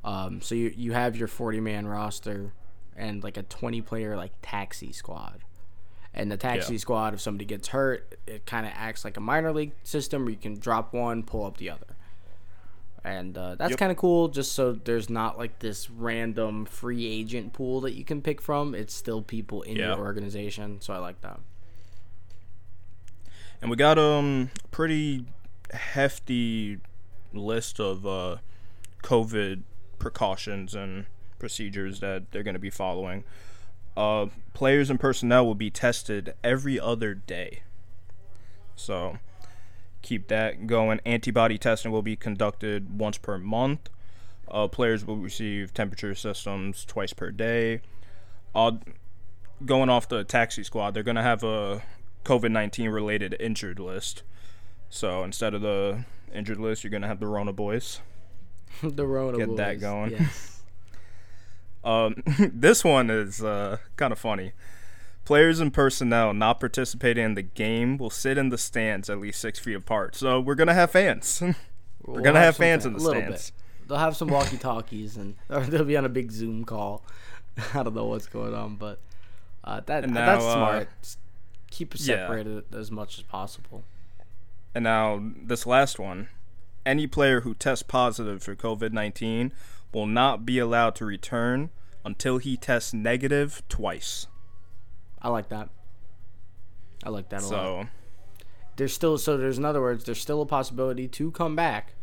Um, 0.03 0.41
so 0.41 0.55
you 0.55 0.73
you 0.75 0.93
have 0.93 1.15
your 1.15 1.27
40 1.27 1.59
man 1.59 1.87
roster 1.87 2.53
and 2.95 3.23
like 3.23 3.37
a 3.37 3.43
20 3.43 3.81
player 3.81 4.15
like 4.15 4.31
taxi 4.41 4.91
squad. 4.91 5.41
And 6.13 6.29
the 6.31 6.37
taxi 6.37 6.73
Yeah. 6.73 6.79
squad, 6.79 7.13
if 7.13 7.21
somebody 7.21 7.45
gets 7.45 7.69
hurt, 7.69 8.19
it 8.27 8.45
kind 8.45 8.65
of 8.65 8.73
acts 8.75 9.05
like 9.05 9.15
a 9.17 9.21
minor 9.21 9.51
league 9.53 9.71
system 9.83 10.23
where 10.23 10.31
you 10.31 10.37
can 10.37 10.59
drop 10.59 10.93
one, 10.93 11.23
pull 11.23 11.45
up 11.45 11.57
the 11.57 11.69
other. 11.69 11.85
And 13.03 13.35
uh, 13.37 13.55
that's 13.55 13.71
Yep. 13.71 13.79
kind 13.79 13.91
of 13.91 13.97
cool, 13.97 14.27
just 14.27 14.51
so 14.51 14.73
there's 14.73 15.09
not 15.09 15.37
like 15.37 15.59
this 15.59 15.89
random 15.89 16.65
free 16.65 17.07
agent 17.07 17.53
pool 17.53 17.81
that 17.81 17.93
you 17.93 18.03
can 18.03 18.21
pick 18.21 18.41
from. 18.41 18.75
It's 18.75 18.93
still 18.93 19.21
people 19.21 19.61
in 19.63 19.77
Yeah. 19.77 19.95
your 19.95 19.99
organization, 20.05 20.81
so 20.81 20.93
I 20.93 20.97
like 20.99 21.21
that. 21.21 21.39
And 23.61 23.69
we 23.69 23.77
got 23.77 23.99
um 23.99 24.49
pretty 24.71 25.25
hefty 25.71 26.79
list 27.33 27.79
of 27.79 28.05
uh 28.05 28.37
COVID 29.03 29.61
precautions 29.99 30.73
and 30.73 31.05
procedures 31.39 31.99
that 31.99 32.31
they're 32.31 32.43
going 32.43 32.55
to 32.55 32.59
be 32.59 32.69
following. 32.69 33.23
Uh 33.95 34.27
players 34.53 34.89
and 34.89 34.99
personnel 34.99 35.45
will 35.45 35.55
be 35.55 35.69
tested 35.69 36.33
every 36.43 36.79
other 36.79 37.13
day. 37.13 37.61
So 38.75 39.19
keep 40.01 40.27
that 40.29 40.65
going. 40.65 40.99
Antibody 41.05 41.57
testing 41.57 41.91
will 41.91 42.01
be 42.01 42.15
conducted 42.15 42.97
once 42.97 43.17
per 43.17 43.37
month. 43.37 43.89
Uh, 44.49 44.67
players 44.67 45.05
will 45.05 45.17
receive 45.17 45.73
temperature 45.73 46.13
systems 46.13 46.83
twice 46.83 47.13
per 47.13 47.31
day. 47.31 47.81
Uh, 48.53 48.73
going 49.65 49.89
off 49.89 50.09
the 50.09 50.23
taxi 50.23 50.63
squad, 50.63 50.93
they're 50.93 51.03
gonna 51.03 51.23
have 51.23 51.43
a 51.43 51.81
COVID 52.23 52.51
nineteen 52.51 52.89
related 52.89 53.35
injured 53.39 53.79
list. 53.79 54.23
So 54.89 55.23
instead 55.23 55.53
of 55.53 55.61
the 55.61 56.05
injured 56.33 56.59
list, 56.59 56.83
you're 56.83 56.91
gonna 56.91 57.07
have 57.07 57.19
the 57.19 57.27
Rona 57.27 57.53
boys. 57.53 57.99
the 58.83 59.05
Rona 59.05 59.37
Get 59.37 59.55
that 59.57 59.79
going. 59.79 60.11
yes. 60.11 60.47
Um, 61.83 62.21
this 62.53 62.83
one 62.83 63.09
is 63.09 63.43
uh, 63.43 63.77
kind 63.95 64.11
of 64.13 64.19
funny. 64.19 64.51
Players 65.25 65.59
and 65.59 65.73
personnel 65.73 66.31
not 66.31 66.59
participating 66.59 67.25
in 67.25 67.33
the 67.33 67.41
game 67.41 67.97
will 67.97 68.11
sit 68.11 68.37
in 68.37 68.49
the 68.49 68.57
stands 68.59 69.09
at 69.09 69.19
least 69.19 69.41
six 69.41 69.57
feet 69.57 69.73
apart. 69.75 70.15
So 70.15 70.39
we're 70.39 70.53
gonna 70.53 70.75
have 70.75 70.91
fans. 70.91 71.39
we're 71.41 71.55
We'll 72.05 72.23
gonna 72.23 72.39
have 72.39 72.55
some 72.55 72.63
fans 72.63 72.83
fa- 72.83 72.87
in 72.89 72.93
the 72.93 72.99
a 72.99 73.01
little 73.01 73.21
stands. 73.23 73.49
Bit. 73.49 73.87
They'll 73.87 73.97
have 73.97 74.15
some 74.15 74.27
walkie 74.27 74.57
talkies 74.57 75.17
and 75.17 75.35
they'll 75.49 75.83
be 75.83 75.97
on 75.97 76.05
a 76.05 76.09
big 76.09 76.31
Zoom 76.31 76.65
call. 76.65 77.03
I 77.73 77.81
don't 77.81 77.95
know 77.95 78.05
what's 78.05 78.27
going 78.27 78.53
on, 78.53 78.75
but 78.75 78.99
uh, 79.63 79.81
that 79.87 80.03
And 80.03 80.15
that's 80.15 80.43
now, 80.43 80.49
uh, 80.49 80.53
smart. 80.53 80.89
S- 81.01 81.17
Keep 81.71 81.95
it 81.95 82.01
yeah. 82.01 82.15
separated 82.27 82.63
as 82.75 82.91
much 82.91 83.17
as 83.17 83.23
possible. 83.23 83.83
And 84.75 84.83
now 84.83 85.31
this 85.35 85.65
last 85.65 85.97
one, 85.99 86.29
any 86.85 87.07
player 87.07 87.41
who 87.41 87.53
tests 87.55 87.83
positive 87.83 88.43
for 88.43 88.55
COVID 88.55 88.91
nineteen 88.93 89.51
will 89.93 90.05
not 90.05 90.45
be 90.45 90.59
allowed 90.59 90.95
to 90.95 91.05
return 91.05 91.69
until 92.05 92.37
he 92.37 92.55
tests 92.57 92.93
negative 92.93 93.61
twice. 93.67 94.27
I 95.21 95.29
like 95.29 95.49
that. 95.49 95.69
I 97.03 97.09
like 97.09 97.29
that 97.29 97.41
a 97.41 97.45
lot. 97.45 97.49
So 97.49 97.87
There's 98.75 98.93
still 98.93 99.17
so 99.17 99.37
there's 99.37 99.57
in 99.57 99.65
other 99.65 99.81
words, 99.81 100.03
there's 100.03 100.21
still 100.21 100.41
a 100.41 100.45
possibility 100.45 101.07
to 101.07 101.31
come 101.31 101.55
back. 101.55 101.93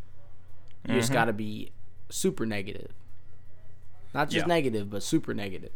You 0.84 0.90
Mm-hmm. 0.90 1.00
just 1.00 1.12
got 1.12 1.24
to 1.26 1.32
be 1.32 1.72
super 2.10 2.46
negative. 2.46 2.92
Not 4.14 4.30
just 4.30 4.44
Yeah. 4.46 4.54
negative, 4.54 4.90
but 4.90 5.02
super 5.02 5.34
negative. 5.34 5.72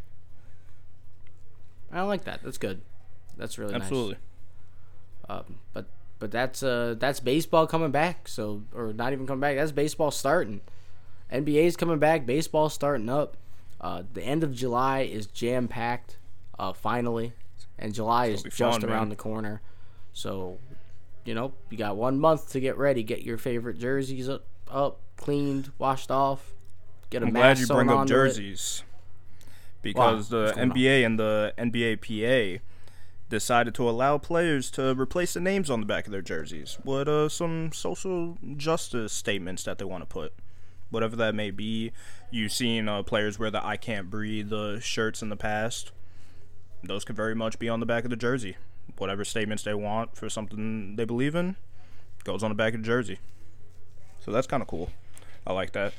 I 1.90 2.02
like 2.02 2.24
that. 2.24 2.42
That's 2.42 2.58
good. 2.58 2.80
That's 3.36 3.58
really 3.58 3.72
nice. 3.72 3.82
absolutely. 3.82 4.16
Um, 5.28 5.58
but 5.72 5.86
but 6.18 6.30
that's 6.30 6.62
uh 6.62 6.94
that's 6.98 7.20
baseball 7.20 7.66
coming 7.66 7.90
back. 7.90 8.28
So 8.28 8.62
or 8.74 8.92
not 8.92 9.12
even 9.12 9.26
coming 9.26 9.40
back. 9.40 9.56
That's 9.56 9.72
baseball 9.72 10.10
starting. 10.10 10.60
NBA's 11.32 11.76
coming 11.76 11.98
back. 11.98 12.26
Baseball 12.26 12.68
starting 12.68 13.08
up. 13.08 13.36
Uh, 13.80 14.02
the 14.12 14.22
end 14.22 14.44
of 14.44 14.54
July 14.54 15.00
is 15.00 15.26
jam 15.26 15.66
packed. 15.66 16.18
Uh, 16.58 16.72
finally, 16.72 17.32
and 17.78 17.92
July 17.94 18.26
is 18.26 18.42
just 18.42 18.56
fun, 18.56 18.84
around 18.84 19.00
man. 19.00 19.08
the 19.08 19.16
corner. 19.16 19.62
So, 20.12 20.58
you 21.24 21.34
know, 21.34 21.52
you 21.70 21.78
got 21.78 21.96
one 21.96 22.20
month 22.20 22.50
to 22.52 22.60
get 22.60 22.76
ready. 22.76 23.02
Get 23.02 23.22
your 23.22 23.38
favorite 23.38 23.78
jerseys 23.78 24.28
up, 24.28 24.44
up 24.70 25.00
cleaned, 25.16 25.72
washed 25.78 26.10
off. 26.10 26.52
Get 27.10 27.22
a 27.22 27.26
I'm 27.26 27.32
glad 27.32 27.58
you 27.58 27.66
bring 27.66 27.88
up 27.88 27.98
onto 28.00 28.12
it. 28.12 28.16
jerseys 28.16 28.84
because 29.80 30.28
the 30.28 30.52
going 30.54 30.70
on? 30.70 30.76
NBA 30.76 31.06
and 31.06 31.18
the 31.18 31.54
NBA 31.58 32.58
PA 32.58 32.62
decided 33.32 33.74
to 33.74 33.88
allow 33.88 34.18
players 34.18 34.70
to 34.70 34.94
replace 34.94 35.32
the 35.32 35.40
names 35.40 35.70
on 35.70 35.80
the 35.80 35.86
back 35.86 36.04
of 36.04 36.12
their 36.12 36.20
jerseys 36.20 36.76
with 36.84 37.08
uh, 37.08 37.30
some 37.30 37.72
social 37.72 38.36
justice 38.58 39.10
statements 39.10 39.64
that 39.64 39.78
they 39.78 39.86
want 39.86 40.02
to 40.02 40.06
put. 40.06 40.34
Whatever 40.90 41.16
that 41.16 41.34
may 41.34 41.50
be, 41.50 41.92
you've 42.30 42.52
seen 42.52 42.90
uh, 42.90 43.02
players 43.02 43.38
wear 43.38 43.50
the 43.50 43.64
"I 43.64 43.78
can't 43.78 44.10
breathe" 44.10 44.52
uh, 44.52 44.80
shirts 44.80 45.22
in 45.22 45.30
the 45.30 45.36
past. 45.36 45.92
Those 46.84 47.06
could 47.06 47.16
very 47.16 47.34
much 47.34 47.58
be 47.58 47.70
on 47.70 47.80
the 47.80 47.86
back 47.86 48.04
of 48.04 48.10
the 48.10 48.16
jersey. 48.16 48.58
Whatever 48.98 49.24
statements 49.24 49.62
they 49.62 49.72
want 49.72 50.14
for 50.14 50.28
something 50.28 50.96
they 50.96 51.06
believe 51.06 51.34
in 51.34 51.56
goes 52.24 52.42
on 52.42 52.50
the 52.50 52.54
back 52.54 52.74
of 52.74 52.82
the 52.82 52.86
jersey. 52.86 53.18
So 54.20 54.30
that's 54.30 54.46
kind 54.46 54.60
of 54.60 54.68
cool. 54.68 54.90
I 55.46 55.54
like 55.54 55.72
that. 55.72 55.94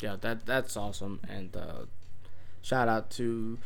yeah, 0.00 0.16
that 0.22 0.44
that's 0.44 0.76
awesome, 0.76 1.20
and 1.28 1.56
uh, 1.56 1.86
shout 2.62 2.88
out 2.88 3.10
to 3.10 3.58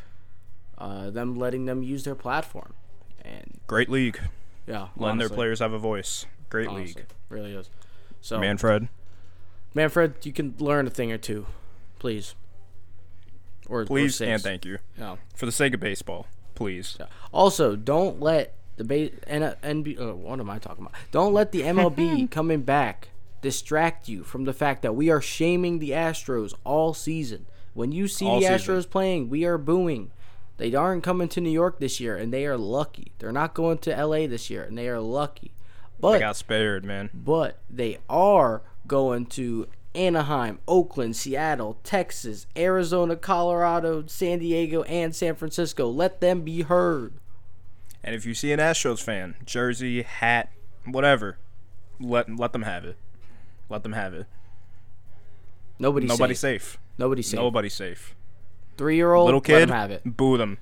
uh, 0.78 1.10
them 1.10 1.36
letting 1.36 1.66
them 1.66 1.82
use 1.82 2.04
their 2.04 2.14
platform, 2.14 2.72
and 3.24 3.58
Great 3.66 3.88
league. 3.90 4.18
yeah, 4.66 4.88
letting 4.96 5.18
their 5.18 5.28
players 5.28 5.58
have 5.60 5.72
a 5.72 5.78
voice. 5.78 6.24
Great 6.48 6.68
honestly, 6.68 7.02
league. 7.02 7.06
really 7.28 7.52
is. 7.54 7.68
So, 8.20 8.38
Manfred, 8.38 8.88
Manfred, 9.74 10.14
you 10.24 10.32
can 10.32 10.54
learn 10.58 10.86
a 10.86 10.90
thing 10.90 11.12
or 11.12 11.18
two, 11.18 11.46
please. 11.98 12.34
Or 13.68 13.82
or 13.82 13.84
please 13.84 14.16
six. 14.16 14.28
and 14.28 14.42
thank 14.42 14.64
you. 14.64 14.78
No. 14.96 15.18
For 15.34 15.44
the 15.46 15.52
sake 15.52 15.74
of 15.74 15.80
baseball, 15.80 16.26
please. 16.54 16.96
Yeah. 16.98 17.06
Also, 17.32 17.76
don't 17.76 18.18
let 18.20 18.54
the 18.76 18.84
ba- 18.84 19.10
N- 19.26 19.54
NB- 19.62 20.00
uh, 20.00 20.14
what 20.14 20.40
am 20.40 20.48
I 20.48 20.58
talking 20.58 20.84
about? 20.86 20.94
Don't 21.10 21.34
let 21.34 21.52
the 21.52 21.62
MLB 21.62 22.30
coming 22.30 22.62
back 22.62 23.08
distract 23.42 24.08
you 24.08 24.24
from 24.24 24.44
the 24.44 24.54
fact 24.54 24.82
that 24.82 24.94
we 24.96 25.10
are 25.10 25.20
shaming 25.20 25.78
the 25.80 25.90
Astros 25.90 26.54
all 26.64 26.94
season. 26.94 27.44
When 27.74 27.92
you 27.92 28.08
see 28.08 28.26
All 28.26 28.40
the 28.40 28.46
season. 28.46 28.74
Astros 28.74 28.88
playing, 28.88 29.28
we 29.28 29.44
are 29.44 29.58
booing. 29.58 30.10
They 30.58 30.74
aren't 30.74 31.02
coming 31.04 31.28
to 31.28 31.40
New 31.40 31.50
York 31.50 31.78
this 31.78 32.00
year, 32.00 32.16
and 32.16 32.32
they 32.32 32.44
are 32.44 32.56
lucky. 32.58 33.12
They're 33.18 33.32
not 33.32 33.54
going 33.54 33.78
to 33.78 34.04
LA 34.04 34.26
this 34.26 34.50
year, 34.50 34.64
and 34.64 34.76
they 34.76 34.88
are 34.88 35.00
lucky. 35.00 35.52
But 36.00 36.12
they 36.12 36.18
got 36.20 36.36
spared, 36.36 36.84
man. 36.84 37.10
but 37.14 37.58
they 37.70 37.98
are 38.08 38.62
going 38.86 39.26
to 39.26 39.68
Anaheim, 39.94 40.58
Oakland, 40.68 41.16
Seattle, 41.16 41.78
Texas, 41.84 42.46
Arizona, 42.56 43.16
Colorado, 43.16 44.04
San 44.06 44.40
Diego, 44.40 44.82
and 44.84 45.14
San 45.14 45.34
Francisco. 45.34 45.88
Let 45.88 46.20
them 46.20 46.42
be 46.42 46.62
heard. 46.62 47.14
And 48.04 48.14
if 48.14 48.24
you 48.26 48.34
see 48.34 48.52
an 48.52 48.60
Astros 48.60 49.02
fan, 49.02 49.34
jersey, 49.44 50.02
hat, 50.02 50.50
whatever, 50.84 51.38
let 52.00 52.34
let 52.36 52.52
them 52.52 52.62
have 52.62 52.84
it. 52.84 52.96
Let 53.68 53.82
them 53.82 53.92
have 53.92 54.14
it. 54.14 54.26
Nobody's 55.78 56.08
Nobody's 56.08 56.40
safe. 56.40 56.62
safe. 56.62 56.78
Nobody's 56.96 57.28
safe. 57.28 57.38
Nobody's 57.38 57.74
safe. 57.74 58.14
Three 58.78 58.96
year 58.96 59.12
old, 59.12 59.26
Little 59.26 59.40
let 59.40 59.44
kid, 59.44 59.60
them 59.68 59.68
have 59.76 59.90
it. 59.90 60.02
boo 60.04 60.38
them. 60.38 60.56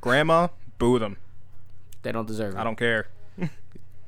Grandma, 0.00 0.48
boo 0.78 0.98
them. 0.98 1.16
They 2.02 2.10
don't 2.10 2.26
deserve 2.26 2.54
it. 2.54 2.58
I 2.58 2.64
don't 2.64 2.76
care. 2.76 3.06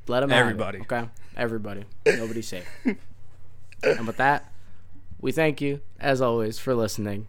Let 0.09 0.21
them 0.21 0.31
Everybody. 0.33 0.79
Have 0.79 0.87
it, 0.91 0.93
okay, 0.95 1.09
everybody. 1.37 1.85
Nobody's 2.07 2.49
safe. 2.49 2.67
and 3.83 4.07
with 4.07 4.17
that, 4.19 4.51
we 5.21 5.33
thank 5.33 5.61
you 5.61 5.81
as 6.01 6.21
always 6.21 6.59
for 6.59 6.75
listening. 6.75 7.29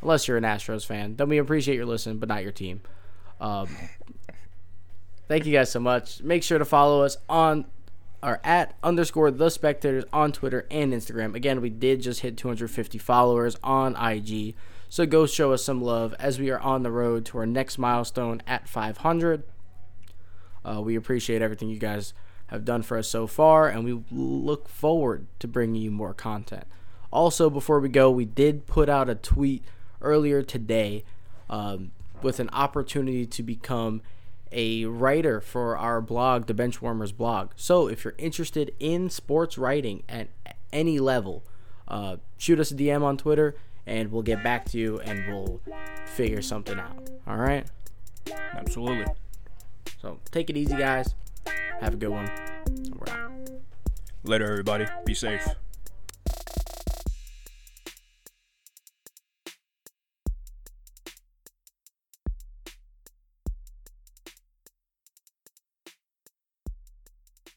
Unless 0.00 0.26
you're 0.26 0.36
an 0.36 0.42
Astros 0.44 0.84
fan, 0.84 1.16
then 1.16 1.28
we 1.28 1.38
appreciate 1.38 1.76
your 1.76 1.86
listen, 1.86 2.18
but 2.18 2.28
not 2.28 2.42
your 2.42 2.50
team. 2.52 2.80
Um, 3.40 3.68
thank 5.28 5.46
you 5.46 5.52
guys 5.52 5.70
so 5.70 5.80
much. 5.80 6.22
Make 6.22 6.42
sure 6.42 6.58
to 6.58 6.64
follow 6.64 7.02
us 7.02 7.16
on 7.28 7.66
or 8.22 8.40
at 8.44 8.74
underscore 8.82 9.30
the 9.30 9.50
spectators 9.50 10.04
on 10.12 10.32
Twitter 10.32 10.66
and 10.70 10.92
Instagram. 10.92 11.34
Again, 11.34 11.60
we 11.60 11.70
did 11.70 12.00
just 12.00 12.20
hit 12.20 12.36
250 12.36 12.98
followers 12.98 13.56
on 13.62 13.96
IG. 13.96 14.54
So 14.92 15.06
go 15.06 15.24
show 15.24 15.54
us 15.54 15.64
some 15.64 15.80
love 15.80 16.14
as 16.18 16.38
we 16.38 16.50
are 16.50 16.60
on 16.60 16.82
the 16.82 16.90
road 16.90 17.24
to 17.24 17.38
our 17.38 17.46
next 17.46 17.78
milestone 17.78 18.42
at 18.46 18.68
500. 18.68 19.42
Uh, 20.66 20.82
we 20.82 20.96
appreciate 20.96 21.40
everything 21.40 21.70
you 21.70 21.78
guys 21.78 22.12
have 22.48 22.66
done 22.66 22.82
for 22.82 22.98
us 22.98 23.08
so 23.08 23.26
far, 23.26 23.70
and 23.70 23.86
we 23.86 24.02
look 24.10 24.68
forward 24.68 25.28
to 25.38 25.48
bringing 25.48 25.80
you 25.80 25.90
more 25.90 26.12
content. 26.12 26.64
Also, 27.10 27.48
before 27.48 27.80
we 27.80 27.88
go, 27.88 28.10
we 28.10 28.26
did 28.26 28.66
put 28.66 28.90
out 28.90 29.08
a 29.08 29.14
tweet 29.14 29.64
earlier 30.02 30.42
today 30.42 31.04
um, 31.48 31.92
with 32.20 32.38
an 32.38 32.50
opportunity 32.50 33.24
to 33.24 33.42
become 33.42 34.02
a 34.52 34.84
writer 34.84 35.40
for 35.40 35.74
our 35.74 36.02
blog, 36.02 36.48
the 36.48 36.54
Benchwarmers 36.54 37.16
blog. 37.16 37.52
So 37.56 37.88
if 37.88 38.04
you're 38.04 38.14
interested 38.18 38.74
in 38.78 39.08
sports 39.08 39.56
writing 39.56 40.02
at 40.06 40.28
any 40.70 40.98
level, 40.98 41.44
uh, 41.88 42.18
shoot 42.36 42.60
us 42.60 42.70
a 42.70 42.74
DM 42.74 43.02
on 43.02 43.16
Twitter 43.16 43.56
and 43.86 44.10
we'll 44.10 44.22
get 44.22 44.42
back 44.42 44.64
to 44.70 44.78
you 44.78 45.00
and 45.00 45.26
we'll 45.28 45.60
figure 46.06 46.42
something 46.42 46.78
out. 46.78 47.10
All 47.26 47.36
right? 47.36 47.66
Absolutely. 48.54 49.06
So 50.00 50.18
take 50.30 50.50
it 50.50 50.56
easy, 50.56 50.76
guys. 50.76 51.14
Have 51.80 51.94
a 51.94 51.96
good 51.96 52.10
one. 52.10 52.30
We're 52.94 53.12
out. 53.12 53.32
Later, 54.24 54.50
everybody. 54.50 54.86
Be 55.04 55.14
safe. 55.14 55.46